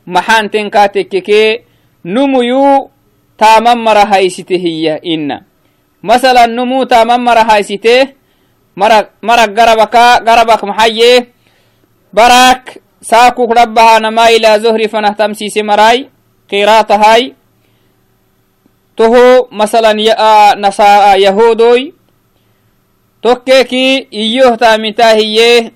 محان 0.07 0.49
تنكاتككي 0.51 1.59
نميو 2.05 2.89
تامم 3.37 3.83
مرهايسته 3.83 4.55
هي 4.55 5.01
إن 5.05 5.41
مثلا 6.03 6.45
نمو 6.45 6.83
تامم 6.83 7.23
مرهايسته 7.23 8.21
marag 8.75 9.11
marag 9.21 9.51
garabaka 9.51 10.23
garabak 10.23 10.63
maxaye 10.63 11.27
barak 12.13 12.79
saakuk 13.03 13.51
rabbaha 13.51 13.99
nama 13.99 14.31
ilaa 14.31 14.59
zohri 14.63 14.87
fanah 14.87 15.11
tamsiise 15.11 15.59
maray 15.63 16.07
qiraatahay 16.47 17.35
toho 18.95 19.51
masalan 19.51 19.99
yahudoy 21.19 21.91
tokkeeki 23.21 24.07
iyohtaamitaa 24.11 25.13
hiye 25.19 25.71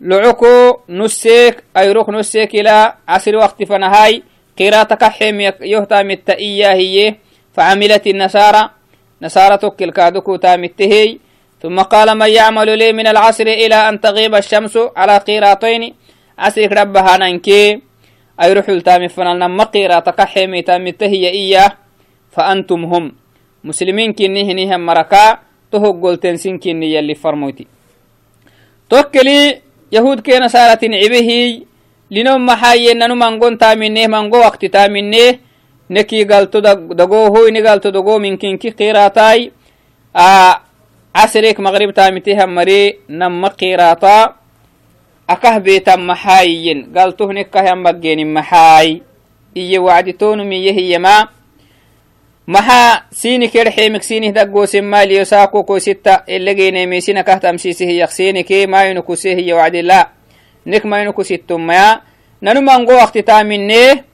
locoko 0.00 0.82
nusseek 0.88 1.62
ayrok 1.74 2.08
nusseek 2.08 2.54
ila 2.54 2.96
casri 3.06 3.36
wakti 3.36 3.66
fanahay 3.66 4.22
qiraata 4.56 4.96
kaxem 4.96 5.40
yohtaamitta 5.60 6.38
iyaa 6.38 6.74
hiye 6.74 7.20
facamilat 7.54 8.06
النصارى 8.06 8.70
نصارى 9.22 9.58
توكل 9.58 9.90
كادوكو 9.90 10.36
تامتهي 10.36 11.18
ثم 11.62 11.80
قال 11.80 12.18
من 12.18 12.30
يعمل 12.30 12.78
لي 12.78 12.92
من 12.92 13.06
العصر 13.06 13.46
إلى 13.46 13.74
أن 13.74 14.00
تغيب 14.00 14.34
الشمس 14.34 14.78
على 14.96 15.18
قيراطين 15.18 15.94
عسرك 16.38 16.72
ربها 16.72 17.16
ننكي 17.18 17.80
أي 18.42 18.52
رحل 18.52 18.82
تامي 18.82 19.08
فنالنا 19.08 19.46
ما 19.48 19.64
قيراط 19.64 20.08
كحيمي 20.08 20.62
تامي 20.62 20.92
تهي 20.92 21.28
إياه 21.28 21.72
فأنتم 22.30 22.84
هم. 22.84 23.12
مسلمين 23.64 24.12
كنيه 24.12 24.52
نيهم 24.54 24.86
مركا 24.86 25.38
تهو 25.72 25.92
قلتن 26.02 26.36
سن 26.36 26.58
كني 26.58 26.94
يلي 26.94 27.14
فرموتي. 27.14 27.66
توكلي 28.90 29.60
يهود 29.92 30.20
كينا 30.20 30.48
سارة 30.48 30.82
عبه 30.82 31.30
لنوم 32.10 32.46
محايي 32.46 32.94
ننو 32.94 33.14
منقون 33.14 33.58
تامنيه 33.58 34.06
منقو 34.06 34.38
وقت 34.38 34.64
تامنيه 34.64 35.40
نكي 35.90 36.24
قلتو 36.24 36.58
دقو 37.00 37.26
هو 37.34 37.48
ني 37.48 37.60
قلتو 37.66 37.88
دقو 37.90 38.18
من 38.18 38.36
كنكي 38.36 38.70
قيراتاي 38.70 39.52
آه 40.16 40.68
casrek 41.18 41.58
maqrib 41.58 41.90
taamitehan 41.90 42.46
mare 42.46 43.02
namma 43.10 43.50
qiraata 43.50 44.38
akah 45.26 45.56
beetan 45.58 45.98
maxaayiyen 46.06 46.94
galtohnekkahyan 46.94 47.82
baggenin 47.82 48.30
maxaay 48.36 49.02
iye 49.60 49.78
wacditonumiye 49.86 50.72
hiyema 50.78 51.28
maxa 52.48 53.04
sini 53.12 53.52
kedxeemik 53.52 54.00
sinih 54.00 54.32
daggosen 54.32 54.84
maaliyo 54.84 55.24
saako 55.24 55.68
koisitta 55.68 56.24
elegenemesina 56.26 57.20
kah 57.20 57.40
tamsiise 57.40 57.84
hiyak 57.84 58.08
senike 58.08 58.66
maynu 58.66 59.02
kuse 59.02 59.34
hiye 59.36 59.52
wacdila 59.52 60.08
nek 60.64 60.84
maynu 60.84 61.12
kusittomaya 61.12 62.00
nanu 62.40 62.62
mango 62.62 62.92
wakti 62.96 63.22
taamine 63.22 64.04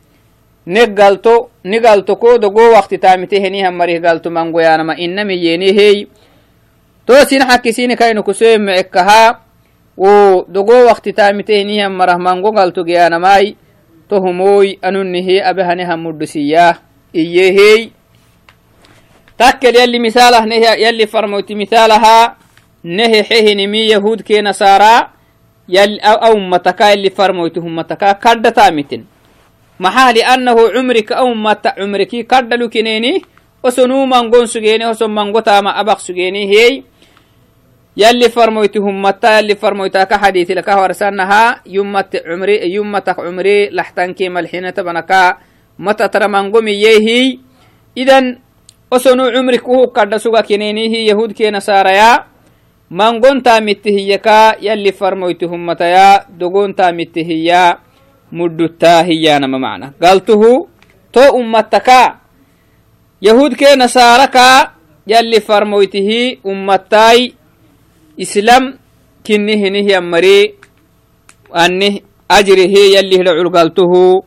nek 0.66 0.90
galto 0.94 1.50
ni 1.64 1.78
galto 1.78 2.16
ko 2.16 2.38
dogo 2.38 2.74
wakti 2.74 2.98
taamite 2.98 3.38
henihan 3.40 3.74
marih 3.74 4.00
galto 4.02 4.30
mangoyanama 4.30 4.98
inamiyene 4.98 5.72
hey 5.72 6.06
to 7.06 7.14
sin 7.30 7.42
hakkisini 7.42 7.96
kainu 7.96 8.22
kusoyemme 8.26 8.78
ekkaha 8.82 9.40
wo 9.96 10.44
dogo 10.48 10.86
wakti 10.90 11.12
tamitehinihan 11.12 11.92
marah 11.92 12.18
mango 12.18 12.50
galto 12.50 12.82
geyanamai 12.84 13.56
to 14.08 14.20
humoy 14.20 14.74
anunnihi 14.82 15.38
abehanehan 15.38 16.00
muddusiya 16.02 16.82
iyehey 19.34 19.38
takkel 19.38 19.74
yalli 19.74 19.98
misalah 19.98 20.46
ne 20.46 20.60
yalli 20.60 21.06
farmoyti 21.06 21.54
misalaha 21.54 22.36
nehe 22.84 23.22
xehinimi 23.22 23.90
yahud 23.90 24.22
ke 24.22 24.42
nasara 24.42 25.10
yal 25.68 25.98
a 26.02 26.30
ummataka 26.32 26.90
yalli 26.90 27.10
farmoyti 27.10 27.60
hummataka 27.60 28.14
kadda 28.14 28.52
tamitin 28.52 29.06
maxaa 29.78 30.12
liannahu 30.12 30.70
cumrika 30.72 31.16
a 31.16 31.24
ummata 31.24 31.74
cumriki 31.74 32.24
kaddalu 32.24 32.68
kineni 32.68 33.24
osonuu 33.62 34.06
mangon 34.06 34.46
sugeni 34.46 34.84
oson 34.84 35.10
mango 35.12 35.40
tama 35.42 35.74
abaq 35.76 36.00
sugeni 36.00 36.46
hey 36.46 36.84
يلي 37.96 38.26
فرمويت 38.28 38.74
همتا 38.76 39.38
يلي 39.38 39.54
فرمويتا 39.54 40.04
كحديث 40.04 40.50
لك 40.50 40.66
ورسانها 40.66 41.62
يمت 41.66 42.26
عمري 42.26 42.74
يمتك 42.74 43.18
عمري 43.22 43.70
لحتنكي 43.70 44.28
ملحينة 44.28 44.74
بنكا 44.74 45.38
متى 45.78 46.08
ترى 46.08 46.26
منقوم 46.28 46.68
يهي 46.68 47.38
إذن 47.94 48.38
osonu 48.90 49.32
cumrik 49.32 49.68
uhu 49.68 49.88
kadha 49.88 50.18
suga 50.18 50.42
kinenihi 50.42 51.06
yahudke 51.08 51.50
nasaraya 51.50 52.26
mangonta 52.90 53.60
mittihiyaka 53.60 54.56
yalli 54.60 54.92
farmoyti 54.92 55.46
hummataya 55.46 56.26
dogonta 56.28 56.92
mittihiya 56.92 57.78
mudduta 58.32 59.02
hiyanama 59.02 59.58
macna 59.58 59.92
galtuhu 60.00 60.68
to 61.12 61.22
ummataka 61.32 62.18
yahudke 63.20 63.76
nasaraka 63.76 64.74
yalli 65.06 65.40
farmoytihi 65.40 66.40
ummattai 66.44 67.34
islam 68.16 68.78
kinni 69.22 69.56
hinihiyammari 69.56 70.54
annih 71.52 72.02
ajrihi 72.28 72.92
yalli 72.94 73.16
hida 73.18 73.32
culgaltuhu 73.38 74.24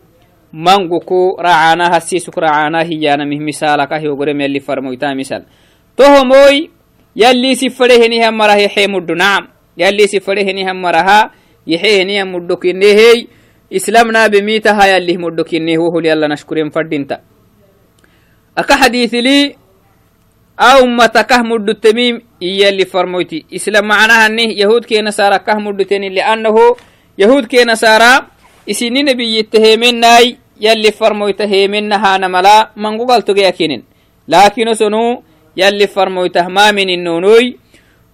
manguku 0.53 1.35
racana 1.39 1.89
hasisuk 1.89 2.35
racana 2.35 2.83
hiyanamih 2.83 3.39
misalaka 3.39 3.99
hiogorem 3.99 4.39
yalli 4.41 4.59
farmoyta 4.59 5.15
misal 5.15 5.43
tohomoy 5.95 6.69
yalli 7.15 7.55
sifade 7.55 7.99
henihan 7.99 8.35
mara 8.35 8.55
yexe 8.55 8.87
muddu 8.87 9.15
nacam 9.15 9.47
yalli 9.77 10.07
sifade 10.07 10.43
henihan 10.43 10.77
maraha 10.77 11.31
yexe 11.65 11.99
henihan 11.99 12.29
muddo 12.29 12.57
kinnehey 12.57 13.27
islamna 13.69 14.29
bemitaha 14.29 14.87
yallih 14.87 15.19
muddo 15.19 15.43
kinneh 15.43 15.77
wohul 15.77 16.05
yalla 16.05 16.27
nashkuren 16.27 16.71
fadinta 16.71 17.19
aka 18.55 18.75
hadithili 18.77 19.57
a 20.57 20.81
ummata 20.81 21.23
kah 21.23 21.43
muddutemim 21.43 22.21
iyalli 22.41 22.85
farmoyti 22.85 23.45
islam 23.49 23.85
macnahanih 23.85 24.57
yahudke 24.57 25.01
nasara 25.01 25.39
kah 25.39 25.59
mudduteni 25.61 26.09
liannahu 26.09 26.73
yahudke 27.17 27.65
nasara 27.65 28.36
isini 28.67 29.03
nebiyitte 29.03 29.59
heemenai 29.59 30.37
yalli 30.59 30.91
farmoyta 30.91 31.47
heemenahana 31.47 32.29
mala 32.29 32.71
mangugaltogeyakinen 32.75 33.83
lakin 34.27 34.67
osonu 34.67 35.23
yalli 35.55 35.87
farmoytah 35.87 36.49
maamininnonoy 36.49 37.45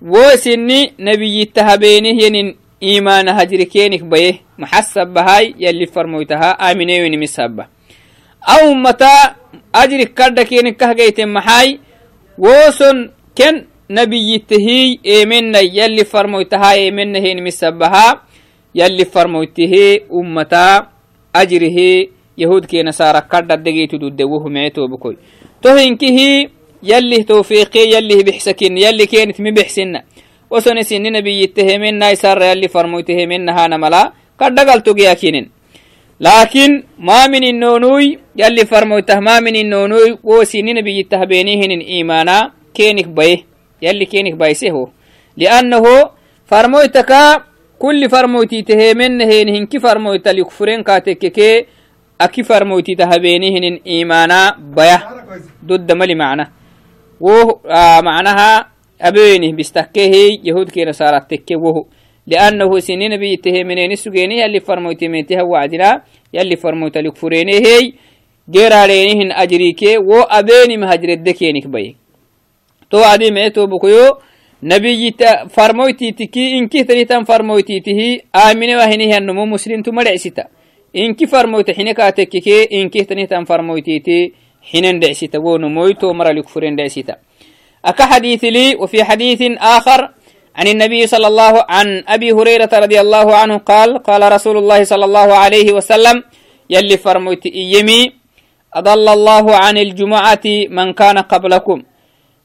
wo 0.02 0.34
isini 0.34 0.94
nebiyitta 0.98 1.64
habenih 1.64 2.18
yenin 2.22 2.56
imana 2.80 3.34
hajri 3.34 3.66
kenik 3.66 4.04
baye 4.04 4.40
maxasabahay 4.58 5.54
yalli 5.58 5.88
farmoytaha 5.88 6.60
aminewenimisabba 6.60 7.68
a 8.42 8.56
ummata 8.68 9.36
ajri 9.74 10.06
kadda 10.06 10.46
kenik 10.46 10.78
kahgayten 10.78 11.30
maxay 11.30 11.80
woson 12.38 13.12
ken 13.36 13.66
nabiyittehiy 13.90 15.00
eemenay 15.04 15.68
yalli 15.74 16.06
farmoytaha 16.06 16.76
eemenahenimisabaha 18.74 18.80
yalli 18.80 19.06
farmoytehe 19.06 20.06
ummata 20.10 20.88
ajrihe 21.34 22.10
yahudke 22.38 22.84
nasara 22.84 23.22
kadhadegeytududde 23.22 24.24
wohumeetobukoy 24.24 25.16
to 25.62 25.76
hinkihi 25.78 26.50
yallih 26.84 27.26
tawfiiqe 27.26 27.90
yallih 27.90 28.24
bixsakin 28.26 28.78
yalli 28.78 29.08
kenit 29.08 29.40
mi 29.40 29.52
bixsina 29.52 30.04
osone 30.50 30.84
sinni 30.84 31.12
nabiyittehemenai 31.12 32.16
sarra 32.16 32.46
yalli 32.46 32.68
farmoytehemenahana 32.68 33.78
mala 33.78 34.14
kadhagaltogeyakinen 34.38 35.50
laakin 36.20 36.84
maamin 36.98 37.44
innonuy 37.44 38.18
yalli 38.36 38.66
farmoytah 38.66 39.22
maamin 39.22 39.56
innonuy 39.56 40.18
wo 40.24 40.46
sinni 40.46 40.74
nabiyitah 40.74 41.26
benihinin 41.28 41.82
imana 41.82 42.52
kenik 42.74 43.08
baye 43.08 43.46
كل 47.84 48.10
فرموتي 48.10 48.62
تهمن 48.62 49.22
هين 49.22 49.50
هن 49.50 49.66
كي 49.66 49.80
فرموتي 49.80 50.32
لكفرين 50.32 50.84
كاتككي 50.84 51.66
أكي 52.22 52.44
فرموتي 52.44 52.96
تهبينهن 52.96 53.80
إيمانا 53.88 54.56
بيا. 54.76 54.98
ضد 55.66 55.92
ملي 55.92 56.16
معنى 56.16 56.46
و 57.20 57.30
آه 57.30 58.02
معناها 58.02 58.68
أبينه 59.02 59.58
بستكيه 59.58 60.40
يهود 60.44 60.70
كي 60.70 60.86
نصارى 60.86 61.20
تكي 61.30 61.56
وهو. 61.56 61.86
لأنه 62.28 62.80
سنين 62.80 63.18
بيتهمنين 63.18 63.92
السجيني 63.92 64.40
يلي 64.40 64.60
فرموتي 64.60 65.08
ميتها 65.08 65.44
وعدلا 65.44 66.02
يلي 66.34 66.56
فرموتي 66.56 67.00
لكفريني 67.02 67.54
هي 67.54 67.94
غير 68.56 68.74
عليهن 68.74 69.32
أجريكي 69.32 69.98
و 69.98 70.12
مهجر 70.78 71.10
الدكينك 71.10 71.68
بي. 71.68 71.96
تو 72.92 72.98
عدي 72.98 73.32
ميتو 73.32 73.66
بكيو 73.68 74.18
آمين 78.36 78.72
وهنه 78.80 79.18
النمو 79.18 79.46
مسلم 79.46 79.82
تمرعستا 79.82 80.44
إنكي 80.96 81.26
فرموت 81.28 81.72
حينك 81.72 82.00
أتككي 82.00 82.58
إنكي 82.82 83.04
تريتان 83.04 83.44
فرموتي 83.46 84.00
تي 84.00 84.34
حين 84.72 85.00
دعستا 85.00 85.40
ونمويتو 85.40 86.14
مرة 86.14 86.32
لك 86.32 86.48
فرين 86.54 86.76
دعستا 86.76 87.16
أكا 87.86 88.06
حديث 88.06 88.44
لي 88.44 88.76
وفي 88.82 89.04
حديث 89.04 89.42
آخر 89.60 90.00
عن 90.56 90.68
النبي 90.68 91.08
صلى 91.08 91.28
الله 91.28 91.54
عن 91.70 92.04
أبي 92.08 92.32
هريرة 92.32 92.70
رضي 92.74 93.00
الله 93.02 93.36
عنه 93.36 93.58
قال 93.58 93.90
قال 94.08 94.22
رسول 94.32 94.58
الله 94.58 94.84
صلى 94.84 95.06
الله 95.06 95.34
عليه 95.34 95.68
وسلم 95.74 96.24
يلي 96.70 96.98
فرميت 96.98 97.46
إيمي 97.46 98.02
أضل 98.74 99.08
الله 99.18 99.46
عن 99.56 99.76
الجمعة 99.78 100.46
من 100.70 100.94
كان 100.94 101.18
قبلكم. 101.18 101.84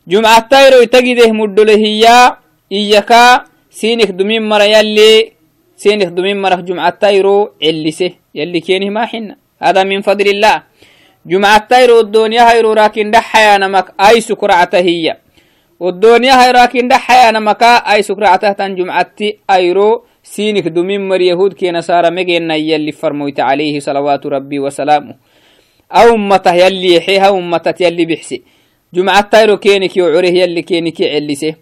جمعة 0.08 0.48
تايرو 0.48 0.84
تجده 0.84 1.32
مدله 1.32 1.84
يا 2.04 2.36
إياكا 2.72 3.44
سينك 3.70 4.10
دمين 4.10 4.42
مرة 4.48 4.62
يلي 4.62 5.32
سينك 5.76 6.06
دمين 6.16 6.36
مرة 6.42 6.60
جمعة 6.68 6.90
تايرو 6.90 7.52
علسه 7.62 8.12
يلي 8.34 8.60
كينه 8.60 8.90
ما 8.90 9.06
حنا 9.06 9.36
هذا 9.62 9.84
من 9.84 10.00
فضل 10.00 10.28
الله 10.28 10.62
جمعة 11.26 11.58
تايرو 11.70 12.00
الدنيا 12.00 12.52
هيرو 12.52 12.72
راكن 12.72 13.10
دحيا 13.10 13.58
نمك 13.58 13.86
أي 14.00 14.20
سكرعته 14.20 14.78
هي 14.78 15.16
والدنيا 15.80 16.34
هاي 16.44 16.50
راكين 16.50 16.88
دحيا 16.88 17.28
أنا 17.28 17.40
مكا 17.40 17.76
أي 17.92 18.02
سكرة 18.02 18.36
تهتن 18.36 18.74
جمعتي 18.74 19.38
أيرو 19.50 20.04
سينك 20.22 20.68
دمين 20.68 21.08
مر 21.08 21.20
يهود 21.20 21.52
كي 21.52 21.70
نصارى 21.70 22.10
مجينا 22.10 22.54
يلي 22.56 22.92
فرمويت 22.92 23.40
عليه 23.40 23.80
صلوات 23.80 24.26
جمعة 28.94 29.20
تايرو 29.20 29.57
كينك 29.57 29.96
يعره 29.96 30.27
يلي 30.27 30.62
كينك 30.62 31.03
علسه 31.03 31.55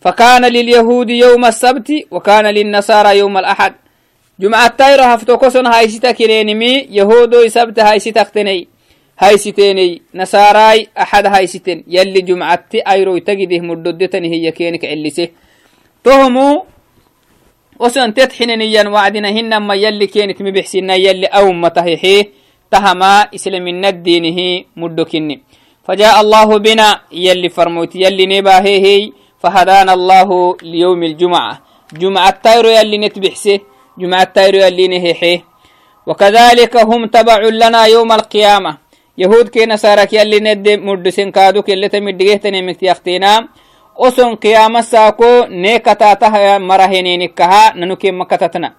فكان 0.00 0.44
لليهود 0.44 1.10
يوم 1.10 1.44
السبت 1.44 1.88
وكان 2.10 2.46
للنصارى 2.46 3.18
يوم 3.18 3.38
الأحد. 3.38 3.74
جمعة 4.40 4.68
تايرو 4.68 5.02
هفتوكسون 5.02 5.66
هاي 5.66 5.88
ستا 5.88 6.10
كينيمي 6.10 6.72
يهودو 6.90 7.48
سبت 7.48 7.78
هاي 7.80 7.98
ستا 7.98 8.22
هايستيني 9.18 10.02
نساراي 10.14 10.88
أحد 10.98 11.26
هايستين 11.26 11.84
يلي 11.88 12.20
جمعتي 12.20 12.80
أيرو 12.80 13.18
تجده 13.18 13.60
مددتني 13.60 14.28
هي 14.34 14.50
كينك 14.52 14.84
علسه 14.84 15.28
تهمو 16.04 16.64
وسن 17.80 18.14
تتحننيا 18.14 18.88
وعدنا 18.88 19.28
هن 19.28 19.56
ما 19.56 19.74
يلي 19.74 20.06
كينت 20.06 20.42
مبحسنا 20.42 20.94
يلي 20.94 21.26
أو 21.26 21.68
تهيحيه 21.68 22.24
تهما 22.70 23.12
إسلام 23.34 23.66
الدينه 23.84 24.64
مدكني 24.76 25.36
فجاء 25.86 26.20
الله 26.20 26.58
بنا 26.58 27.00
يلي 27.12 27.48
فرموت 27.48 27.96
يلي 27.96 28.26
نباهيه 28.26 29.12
فهدانا 29.42 29.92
الله 29.94 30.56
ليوم 30.62 31.02
الجمعة. 31.02 31.54
جمعة 31.92 32.30
تايرو 32.30 32.68
يلي 32.68 32.98
نتبحسه 32.98 33.58
جمعة 33.98 34.24
تايرو 34.24 34.58
يلي 34.58 34.88
نهيحيه 34.88 35.44
وكذلك 36.06 36.76
هم 36.76 37.06
تبع 37.06 37.38
لنا 37.38 37.84
يوم 37.86 38.12
القيامة. 38.12 38.76
يهود 39.18 39.48
كي 39.48 39.66
نصارى 39.66 40.06
كي 40.06 40.22
اللي 40.22 40.40
ند 40.40 40.68
مدسن 40.68 41.30
كادو 41.30 41.62
كي 41.62 41.72
اللي 41.72 41.88
تمدقه 41.88 42.34
تنمكت 42.34 42.82
يختينا 42.82 43.48
أسن 43.98 44.34
قيامة 44.34 44.80
ساكو 44.80 45.44
نيكتا 45.48 46.14
تها 46.14 46.58
مرهنينكها 46.58 47.72
ننكي 47.76 48.10
مكتتنا. 48.10 48.72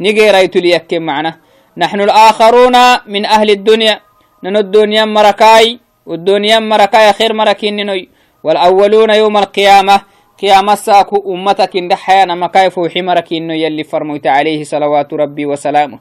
نيجي 0.00 0.30
رايتو 0.30 0.58
ليكي 0.58 0.98
معنا. 0.98 1.40
نحن 1.76 2.00
الآخرون 2.00 2.76
من 3.06 3.26
أهل 3.26 3.50
الدنيا. 3.50 4.00
ننو 4.44 4.58
الدنيا 4.58 5.04
مركاي. 5.04 5.80
والدنيا 6.06 6.58
مركاي 6.58 7.12
خير 7.12 7.32
مركين 7.34 7.86
نوي. 7.86 8.08
والأولون 8.44 9.10
يوم 9.10 9.36
القيامة 9.36 10.00
قيامة 10.40 10.74
ساكو 10.74 11.34
أمتك 11.34 11.76
اندحيانا 11.76 12.34
مكاي 12.34 12.70
فوحي 12.70 13.02
مركين 13.02 13.50
يلي 13.50 13.84
فرموت 13.84 14.26
عليه 14.26 14.64
صلوات 14.64 15.14
ربي 15.14 15.46
وسلامه. 15.46 15.98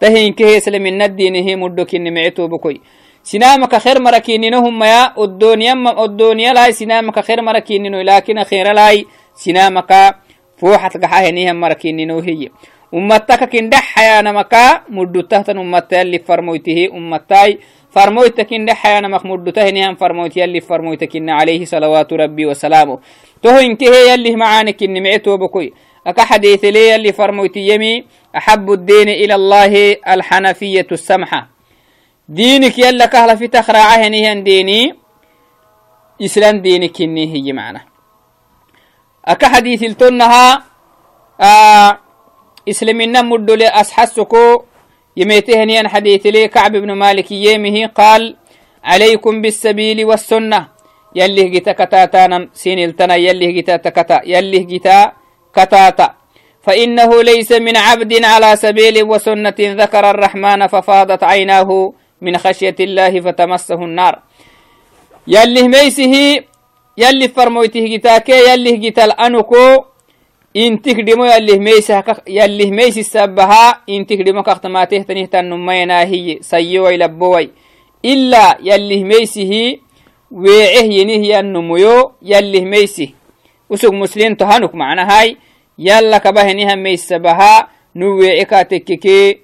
تهين 0.00 0.32
كهيس 0.32 0.68
لمن 0.68 1.02
الدين 1.02 1.34
هي 1.34 1.56
مدوكين 1.56 2.14
معتو 2.14 2.48
بكوي. 2.48 2.80
سنامك 3.22 3.76
خير 3.76 4.02
مركينينهم 4.02 4.82
يا 4.82 5.12
الدنيا 5.24 6.04
الدنيا 6.04 6.52
لا 6.52 6.70
سنامك 6.70 7.20
خير 7.20 7.42
مركينينو 7.42 8.00
لكن 8.00 8.44
خير 8.44 8.72
لاي 8.72 9.06
سنامك 9.34 10.14
فوحت 10.56 10.96
قحاهنيها 10.96 11.52
مركينينو 11.52 12.18
هي. 12.18 12.48
ummataka 12.92 13.46
kindhaxayanamaka 13.46 14.88
mudutahtan 14.88 15.58
ummata 15.60 15.96
yalli 16.00 16.18
farmoytihi 16.24 16.88
ummatai 16.88 16.88
farmoyta 16.88 16.88
kindhaxayanamak 16.88 17.06
mudutahinihan 17.28 17.77
farmoyt 17.94 18.38
yalli 20.36 20.60
farmoytakina 20.60 21.30
عليه 21.30 21.64
صلوات 21.64 22.12
ربي 22.12 22.46
وسلامه. 22.46 22.98
تهو 23.42 23.58
انكه 23.58 23.96
يلي 23.96 24.36
معانك 24.36 24.82
النمعي 24.82 25.18
توبكوي 25.18 25.72
أكا 26.06 26.22
حديث 26.22 26.64
لي 26.64 26.88
يلي 26.90 27.12
فرمويتي 27.12 27.60
يمي 27.60 28.04
أحب 28.36 28.72
الدين 28.72 29.08
إلى 29.08 29.34
الله 29.34 29.96
الحنفية 30.08 30.86
السمحة. 30.92 31.48
دينك 32.28 32.78
يلا 32.78 33.06
كهلا 33.06 33.34
في 33.34 33.48
تخراعه 33.48 34.08
نيهن 34.08 34.42
ديني. 34.42 34.94
إسلام 36.22 36.60
ديني 36.60 36.88
كني 36.88 37.34
هي 37.34 37.52
معنا. 37.52 37.80
أكا 39.24 39.48
حديث 39.48 39.82
التنها 45.18 45.58
آه 45.58 45.64
إسلامنا 45.64 45.82
مدو 45.82 45.82
لأسحسكو 45.82 45.82
يميتهني 45.82 45.88
حديث 45.88 46.26
لي 46.26 46.48
كعب 46.48 46.72
بن 46.72 46.92
مالك 46.92 47.32
يمه 47.32 47.86
قال 47.86 48.36
عليكم 48.84 49.42
بالسبيل 49.42 50.04
والسنة. 50.04 50.68
يلي 51.14 51.48
جتا 51.48 51.72
كتاتا 51.72 52.48
سين 52.54 52.78
التنا 52.78 53.16
يلي 53.16 53.52
جتا 53.52 53.76
تكتا 53.76 54.20
يلي 54.24 54.58
جتا 54.58 55.12
كتاتا. 55.54 56.14
فإنه 56.62 57.22
ليس 57.22 57.52
من 57.52 57.76
عبد 57.76 58.24
على 58.24 58.56
سبيل 58.56 59.02
وسنة 59.02 59.54
ذكر 59.58 60.10
الرحمن 60.10 60.66
ففاضت 60.66 61.24
عيناه 61.24 61.92
من 62.20 62.38
خشية 62.38 62.76
الله 62.80 63.20
فتمسه 63.20 63.74
النار. 63.74 64.18
يلي 65.26 65.68
ميسه 65.68 66.14
يلي 66.98 67.28
فرمويته 67.28 67.84
جتاكي 67.96 68.52
يلي 68.52 68.72
جتال 68.76 69.20
أنكو 69.20 69.84
intik 70.54 71.04
dhimo 71.04 71.26
yallih 71.26 71.60
meysayallih 71.60 72.70
meysi 72.72 73.04
sabaha 73.04 73.82
intik 73.86 74.24
dhimo 74.24 74.42
kaktamatehtanihtan 74.42 75.44
numaynahiye 75.44 76.40
sayyowai 76.42 76.96
labbowai 76.96 77.50
ila 78.02 78.56
yallih 78.62 79.04
meysihi 79.04 79.80
weeceh 80.32 80.88
yenihyanumuyo 80.88 82.16
yallih 82.22 82.64
meysi 82.64 83.14
usug 83.68 83.92
muslinto 83.92 84.46
hanuk 84.46 84.72
macnahai 84.72 85.36
yalla 85.78 86.20
kabahenihan 86.20 86.80
meysabaha 86.80 87.68
nu 87.94 88.16
weece 88.16 88.44
ka 88.48 88.64
tekkeke 88.64 89.40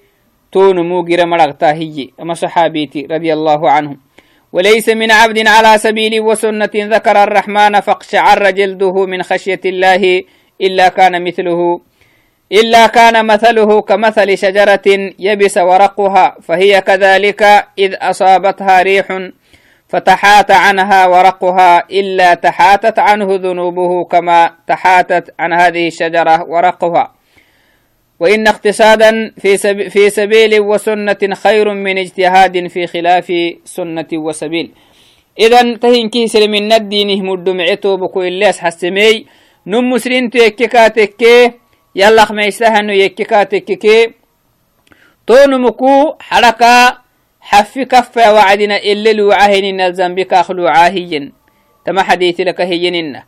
tonumu 0.50 1.04
gira 1.04 1.26
maragtahiye 1.26 2.16
ama 2.18 2.34
saxaabiti 2.34 3.06
radi 3.06 3.32
allahu 3.32 3.66
canhum 3.68 3.98
وليس 4.54 4.88
من 4.88 5.10
عبد 5.10 5.48
على 5.48 5.78
سبيل 5.78 6.20
وسنة 6.20 6.70
ذكر 6.74 7.16
الرحمن 7.22 7.80
فاقشعر 7.80 8.50
جلده 8.50 9.06
من 9.06 9.22
خشية 9.22 9.60
الله 9.66 10.22
إلا 10.60 10.88
كان 10.88 11.24
مثله 11.24 11.80
إلا 12.52 12.86
كان 12.86 13.26
مثله 13.26 13.80
كمثل 13.80 14.38
شجرة 14.38 15.12
يبس 15.18 15.58
ورقها 15.58 16.36
فهي 16.42 16.80
كذلك 16.80 17.42
إذ 17.78 17.94
أصابتها 18.00 18.82
ريح 18.82 19.06
فتحات 19.88 20.50
عنها 20.50 21.06
ورقها 21.06 21.86
إلا 21.90 22.34
تحاتت 22.34 22.98
عنه 22.98 23.28
ذنوبه 23.34 24.04
كما 24.04 24.50
تحاتت 24.66 25.34
عن 25.38 25.52
هذه 25.52 25.86
الشجرة 25.86 26.44
ورقها. 26.48 27.14
وإن 28.20 28.46
اقتصادا 28.46 29.32
في, 29.38 29.56
سب 29.56 29.88
في 29.88 30.10
سبيل 30.10 30.60
وسنة 30.60 31.34
خير 31.34 31.74
من 31.74 31.98
اجتهاد 31.98 32.66
في 32.66 32.86
خلاف 32.86 33.32
سنة 33.64 34.06
وسبيل. 34.12 34.70
إذا 35.38 35.76
تهين 35.76 36.08
كيسل 36.08 36.48
من 36.50 36.72
الدين 36.72 37.26
مدمعته 37.26 37.96
بكو 37.96 38.22
إليس 38.22 38.58
حسمي 38.58 39.26
نم 39.66 39.90
مسرين 39.90 40.30
يككا 40.34 40.88
تكي 40.88 41.52
يلا 41.94 42.24
خميسهن 42.24 42.90
يككا 42.90 43.42
تككي 43.42 44.10
تونمكو 45.26 46.14
حركة 46.20 46.98
حفي 47.40 47.84
كفة 47.84 48.32
وعدنا 48.34 48.76
إلا 48.76 49.12
لوعاهن 49.12 49.80
الزنبك 49.80 50.32
أخلوعاهين 50.32 51.32
تما 51.84 52.02
حديث 52.02 52.40
لك 52.40 52.60
هيننا 52.60 53.24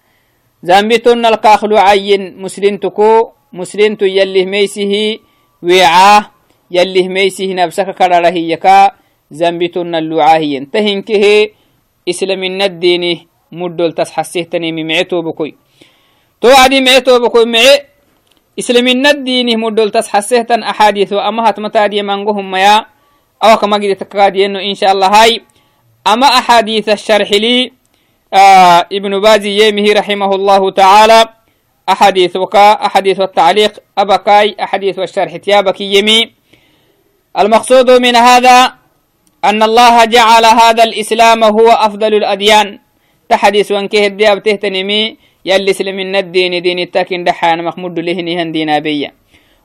زنبتن 0.62 1.26
الكاخلوعاين 1.26 2.42
مسلنتكو 2.42 3.30
مسلنت 3.52 4.02
يلي 4.02 4.44
ميسه 4.44 5.18
وعاه 5.62 6.22
يلي 6.70 7.08
ميسه 7.08 7.54
نفسك 7.54 7.90
كررهيكا 7.90 8.90
زنبتن 9.30 9.94
اللوعاهين 9.94 10.70
تهنكه 10.70 11.48
إسلام 12.08 12.42
الدين 12.44 13.26
مدل 13.52 13.92
تسحسيه 13.92 14.42
تنمي 14.42 14.84
معتو 14.84 15.22
بكوي 15.22 15.65
تو 16.40 16.48
عدي 16.48 16.80
معتو 16.80 17.18
بكو 17.18 17.44
معي 17.44 17.86
إسلامنا 18.58 19.10
الدين 19.10 19.60
مدول 19.60 19.90
تسحسهتن 19.90 20.62
أحاديث 20.62 21.12
أما 21.12 21.50
هتمتادي 21.50 22.02
منغهم 22.02 22.50
ميا. 22.50 22.86
أو 23.44 23.56
كما 23.56 23.76
قد 23.76 23.96
تكادي 23.96 24.46
إنه 24.46 24.60
إن 24.60 24.74
شاء 24.74 24.92
الله 24.92 25.06
هاي. 25.06 25.42
أما 26.06 26.26
أحاديث 26.26 26.88
الشرح 26.88 27.30
لي 27.32 27.72
آه 28.34 28.86
ابن 28.92 29.20
بازي 29.20 29.68
يمه 29.68 29.92
رحمه 29.92 30.30
الله 30.34 30.70
تعالى. 30.70 31.20
أحاديث 31.88 32.36
وكا 32.36 32.72
أحاديث 32.86 33.20
والتعليق 33.20 33.72
أبكاي 33.98 34.56
أحاديث 34.60 34.98
والشرح 34.98 35.36
تيابك 35.36 35.80
يمي. 35.80 36.32
المقصود 37.38 37.90
من 37.90 38.16
هذا 38.16 38.72
أن 39.44 39.62
الله 39.62 40.04
جعل 40.04 40.44
هذا 40.44 40.84
الإسلام 40.84 41.44
هو 41.44 41.68
أفضل 41.70 42.14
الأديان. 42.14 42.78
تحديث 43.28 43.72
وانكه 43.72 44.06
الدياب 44.06 44.42
تهتنمي. 44.42 45.16
يلي 45.48 45.72
سلمنا 45.72 46.18
الدين 46.18 46.52
دين 46.62 46.78
التاكين 46.78 47.24
دحان 47.24 47.64
مخمود 47.64 47.98
لهنهن 48.06 48.52
دين 48.52 48.70
بيا 48.86 49.10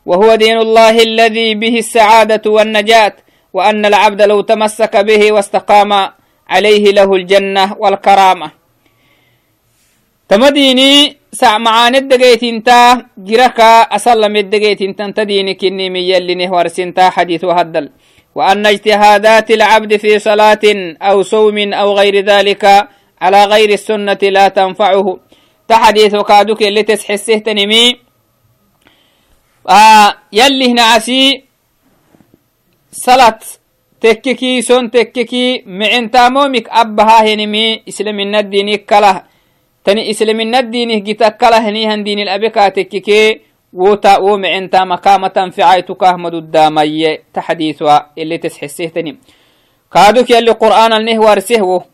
وهو 0.05 0.35
دين 0.35 0.57
الله 0.57 0.95
الذي 1.09 1.49
به 1.61 1.75
السعادة 1.85 2.45
والنجاة 2.55 3.15
وأن 3.53 3.85
العبد 3.85 4.21
لو 4.21 4.41
تمسك 4.41 4.93
به 4.97 5.31
واستقام 5.31 5.91
عليه 6.49 6.85
له 6.91 7.09
الجنة 7.19 7.75
والكرامة. 7.79 8.51
تمديني 10.29 10.91
سع 11.31 11.57
معان 11.57 11.95
الدقيت 11.95 12.43
انتا 12.43 13.05
جركا 13.17 13.81
أسلم 13.81 14.35
الدقيت 14.35 14.81
انتا 14.81 15.13
تدينك 15.17 15.63
إني 15.63 15.89
من 15.89 16.03
يلي 16.11 16.67
سنتا 16.67 17.09
حديث 17.09 17.43
وهدل. 17.43 17.89
وأن 18.35 18.65
اجتهادات 18.65 19.51
العبد 19.51 19.91
في 19.97 20.19
صلاة 20.19 20.65
أو 21.01 21.21
صوم 21.21 21.57
أو 21.73 21.87
غير 21.93 22.15
ذلك 22.31 22.63
على 23.21 23.45
غير 23.45 23.69
السنة 23.69 24.21
لا 24.23 24.47
تنفعه. 24.47 25.07
تحديث 25.71 26.13
وكادوك 26.15 26.61
اللي 26.63 26.83
تسحسه 26.83 27.37
تنمي 27.37 27.85
آه 29.69 30.09
يلي 30.33 30.71
هنا 30.71 30.81
عسي 30.81 31.43
صلاة 32.91 33.39
تككي 34.01 34.61
سون 34.61 34.91
تككي 34.91 35.63
معن 35.65 36.11
تامومك 36.11 36.69
أبها 36.69 37.17
هنمي 37.33 37.81
إسلام 37.89 38.19
الدين 38.19 38.75
كله. 38.75 39.23
تني 39.85 40.09
إسلام 40.11 40.39
الدين 40.41 41.03
جيتا 41.03 41.29
كله 41.29 41.69
هني 41.69 41.87
هندين 41.87 42.19
الأبكا 42.19 42.69
تككي. 42.69 43.41
وتا 43.73 44.17
ومعن 44.17 44.69
تام 44.69 44.95
كامة 44.95 45.49
في 45.55 45.63
عيتك 45.63 46.03
أحمد 46.03 46.33
الدامي. 46.33 47.17
تحديث 47.33 47.83
اللي 48.17 48.37
تسحسه 48.37 48.85
تنمي 48.85 49.17
كادوك 49.93 50.29
يلي 50.29 50.51
قرآن 50.51 50.93
النهوار 50.93 51.39
سهوه. 51.39 51.85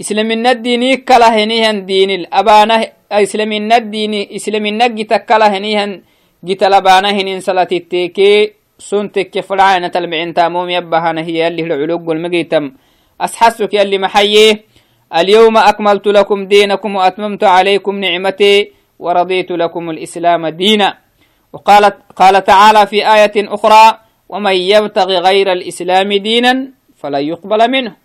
إسلامنا 0.00 0.50
الديني 0.50 0.96
كلا 0.96 1.28
هنيهن 1.36 1.86
دين 1.86 2.10
الأبانة 2.10 3.01
إسلامنا 3.12 3.76
الديني 3.76 4.36
إسلامنا 4.36 4.86
جيتا 4.86 5.16
كلا 5.16 5.56
هنيهن 5.56 6.02
جيتا 6.44 6.64
لبانة 6.64 7.10
هنين 7.10 7.40
صلاة 7.40 7.68
التيكي 7.72 8.52
سنتك 8.78 9.40
فلعانة 9.40 9.92
المعين 9.96 10.34
تاموم 10.34 10.70
يبهانا 10.70 11.20
هي 11.20 11.48
اللي 11.48 11.62
العلوق 11.62 12.02
والمقيتم 12.08 12.72
أسحسك 13.20 13.74
يلي 13.74 13.98
محييه 13.98 14.64
اليوم 15.16 15.56
أكملت 15.56 16.06
لكم 16.06 16.46
دينكم 16.46 16.96
وأتممت 16.96 17.44
عليكم 17.44 17.94
نعمتي 18.00 18.72
ورضيت 18.98 19.50
لكم 19.52 19.90
الإسلام 19.90 20.46
دينا. 20.48 20.98
وقالت 21.52 21.96
قال 22.16 22.44
تعالى 22.44 22.86
في 22.86 22.98
آية 23.14 23.32
أخرى 23.36 23.98
ومن 24.28 24.52
يبتغي 24.52 25.18
غير 25.18 25.52
الإسلام 25.52 26.12
دينا 26.12 26.68
فلا 26.96 27.18
يقبل 27.18 27.70
منه. 27.70 28.01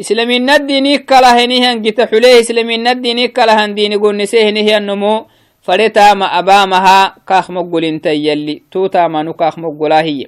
اسلامين 0.00 0.50
الديني 0.50 0.98
كلا 0.98 1.44
هنيه 1.44 1.72
ان 1.72 1.82
جت 1.82 2.00
حليه 2.00 2.40
اسلامين 2.40 2.86
الديني 2.86 3.28
كلا 3.28 3.64
هن 3.64 3.74
ديني 3.74 3.96
قول 3.96 4.16
نسيه 4.16 4.50
نهي 4.50 4.76
النمو 4.76 5.26
فريتا 5.62 6.14
ما 6.14 6.38
أبا 6.38 6.64
ما 6.64 6.78
ها 6.86 7.16
كاخ 7.28 7.50
مقول 7.50 7.84
انت 7.84 8.06
يلي 8.06 8.62
توتا 8.70 9.08
ما 9.08 9.22
نو 9.22 9.32
كاخ 9.32 9.58
مقولا 9.58 10.02
هي 10.02 10.26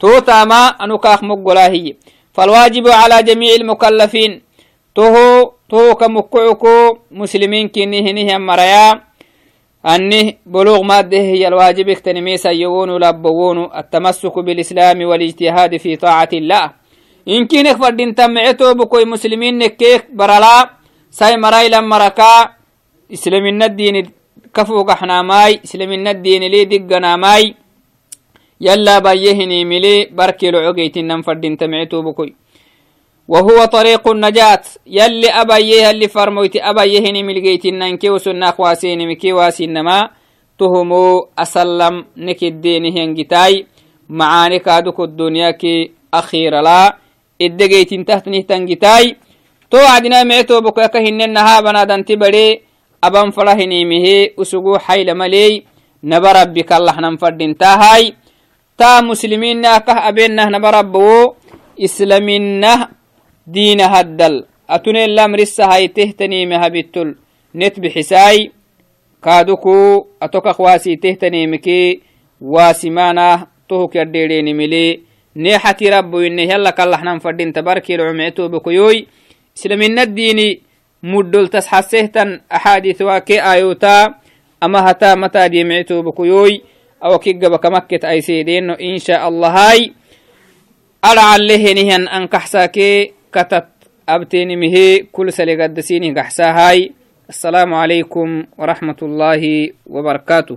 توتا 0.00 0.44
ما 0.44 0.66
انو 0.66 0.98
كاخ 0.98 1.24
مقولا 1.24 1.66
هي 1.70 1.94
فالواجب 2.32 2.88
على 2.88 3.22
جميع 3.22 3.54
المكلفين. 3.54 4.42
تو 4.94 5.50
تو 5.70 5.94
كمقعكو 5.94 6.98
مسلمين 7.10 7.68
كنيه 7.68 8.12
نهي 8.12 8.38
مريا. 8.38 9.00
أني 9.86 10.38
بلوغ 10.46 10.82
مادة 10.82 11.18
هي 11.18 11.48
الواجب 11.48 11.88
اختنمي 11.88 12.36
سيغون 12.36 12.90
لبغون 13.04 13.58
التمسك 13.76 14.38
بالإسلام 14.38 15.02
والإجتهاد 15.02 15.76
في 15.76 15.96
طاعة 15.96 16.28
الله. 16.32 16.81
Inkinek 17.26 17.78
fadhintamece 17.78 18.74
bukoy 18.74 19.04
muslimin 19.04 19.58
nekkeek 19.58 20.10
barala 20.14 20.78
sai 21.10 21.36
marailan 21.36 21.86
maraka 21.86 22.56
islamina 23.08 23.68
dini 23.68 24.10
kafugaxnaamai 24.52 25.60
islamina 25.64 26.14
dinili 26.14 26.66
digganamai 26.66 27.54
yala 28.60 29.00
bayyehinimili 29.00 30.10
barkilocogeytinan 30.16 31.22
fadhintamece 31.22 32.02
bukoy 32.02 32.32
وهو 33.28 33.64
طريق 33.64 34.08
النجاة 34.08 34.62
يلي 34.86 35.28
أبيه 35.30 35.90
اللي 35.90 36.08
فرمويت 36.08 36.56
أبيه 36.56 37.22
ملقيتنا 37.22 37.96
كي 37.96 38.10
وسنا 38.10 38.50
خواسين 38.50 39.08
مكي 39.08 39.32
واسينما 39.32 40.10
تهمو 40.58 41.28
أسلم 41.38 42.04
نكدين 42.16 42.84
هنجتاي 42.98 43.66
معاني 44.08 44.58
كادوك 44.58 45.00
الدنيا 45.00 45.50
كي 45.50 45.90
أخير 46.14 46.60
لا 46.60 46.96
iddegeytin 47.38 48.04
tahtnih 48.04 48.44
tangitaai 48.44 49.16
to 49.70 49.76
wacdina 49.76 50.24
mecto 50.24 50.60
bokaka 50.60 51.00
hinnenaha 51.00 51.62
banadanti 51.62 52.16
bade 52.16 52.62
aban 53.02 53.32
fara 53.32 53.54
hinimihe 53.54 54.32
usugu 54.36 54.78
hayla 54.78 55.14
maley 55.14 55.64
naba 56.02 56.32
rabbi 56.32 56.62
kallahnan 56.64 57.18
fadintahay 57.18 58.14
ta 58.76 59.02
musliminna 59.02 59.80
kah 59.80 60.04
abenah 60.06 60.50
naba 60.50 60.70
rabbawo 60.82 61.36
islaminah 61.76 62.90
diina 63.46 63.88
haddal 63.88 64.46
atunelamrisahay 64.68 65.88
tehtanime 65.88 66.56
habittol 66.56 67.14
net 67.54 67.80
bixisay 67.80 68.50
kaaduku 69.20 70.06
atokak 70.20 70.58
waasi 70.58 70.96
tehtanimeke 70.96 72.00
waasimanah 72.40 73.46
tohuk 73.68 73.94
yadheedhenimile 73.94 75.00
neexati 75.34 75.90
rabboyne 75.90 76.46
yalla 76.46 76.72
kallahnan 76.72 77.20
fadinta 77.20 77.62
barkilcumectobokoyoy 77.62 79.06
islamina 79.56 80.06
diini 80.06 80.60
muddoltas 81.02 81.66
hasehtan 81.66 82.40
axaadiثwa 82.50 83.20
ke 83.20 83.40
ayota 83.40 84.14
ama 84.60 84.82
hata 84.82 85.16
mataadiyemectobokoyoy 85.16 86.60
awakigabakamaket 87.00 88.04
ayseedeno 88.04 88.76
insha 88.78 89.22
allahay 89.22 89.90
aracalehenihan 91.02 92.08
ankaxsaake 92.08 93.14
katat 93.30 93.66
abtenimihe 94.06 95.08
kul 95.12 95.30
salegaddasinih 95.32 96.12
gaxsahay 96.14 96.92
السلام 97.32 97.74
عليكم 97.74 98.28
ورحمة 98.58 99.00
الله 99.02 99.42
وبركاته 99.86 100.56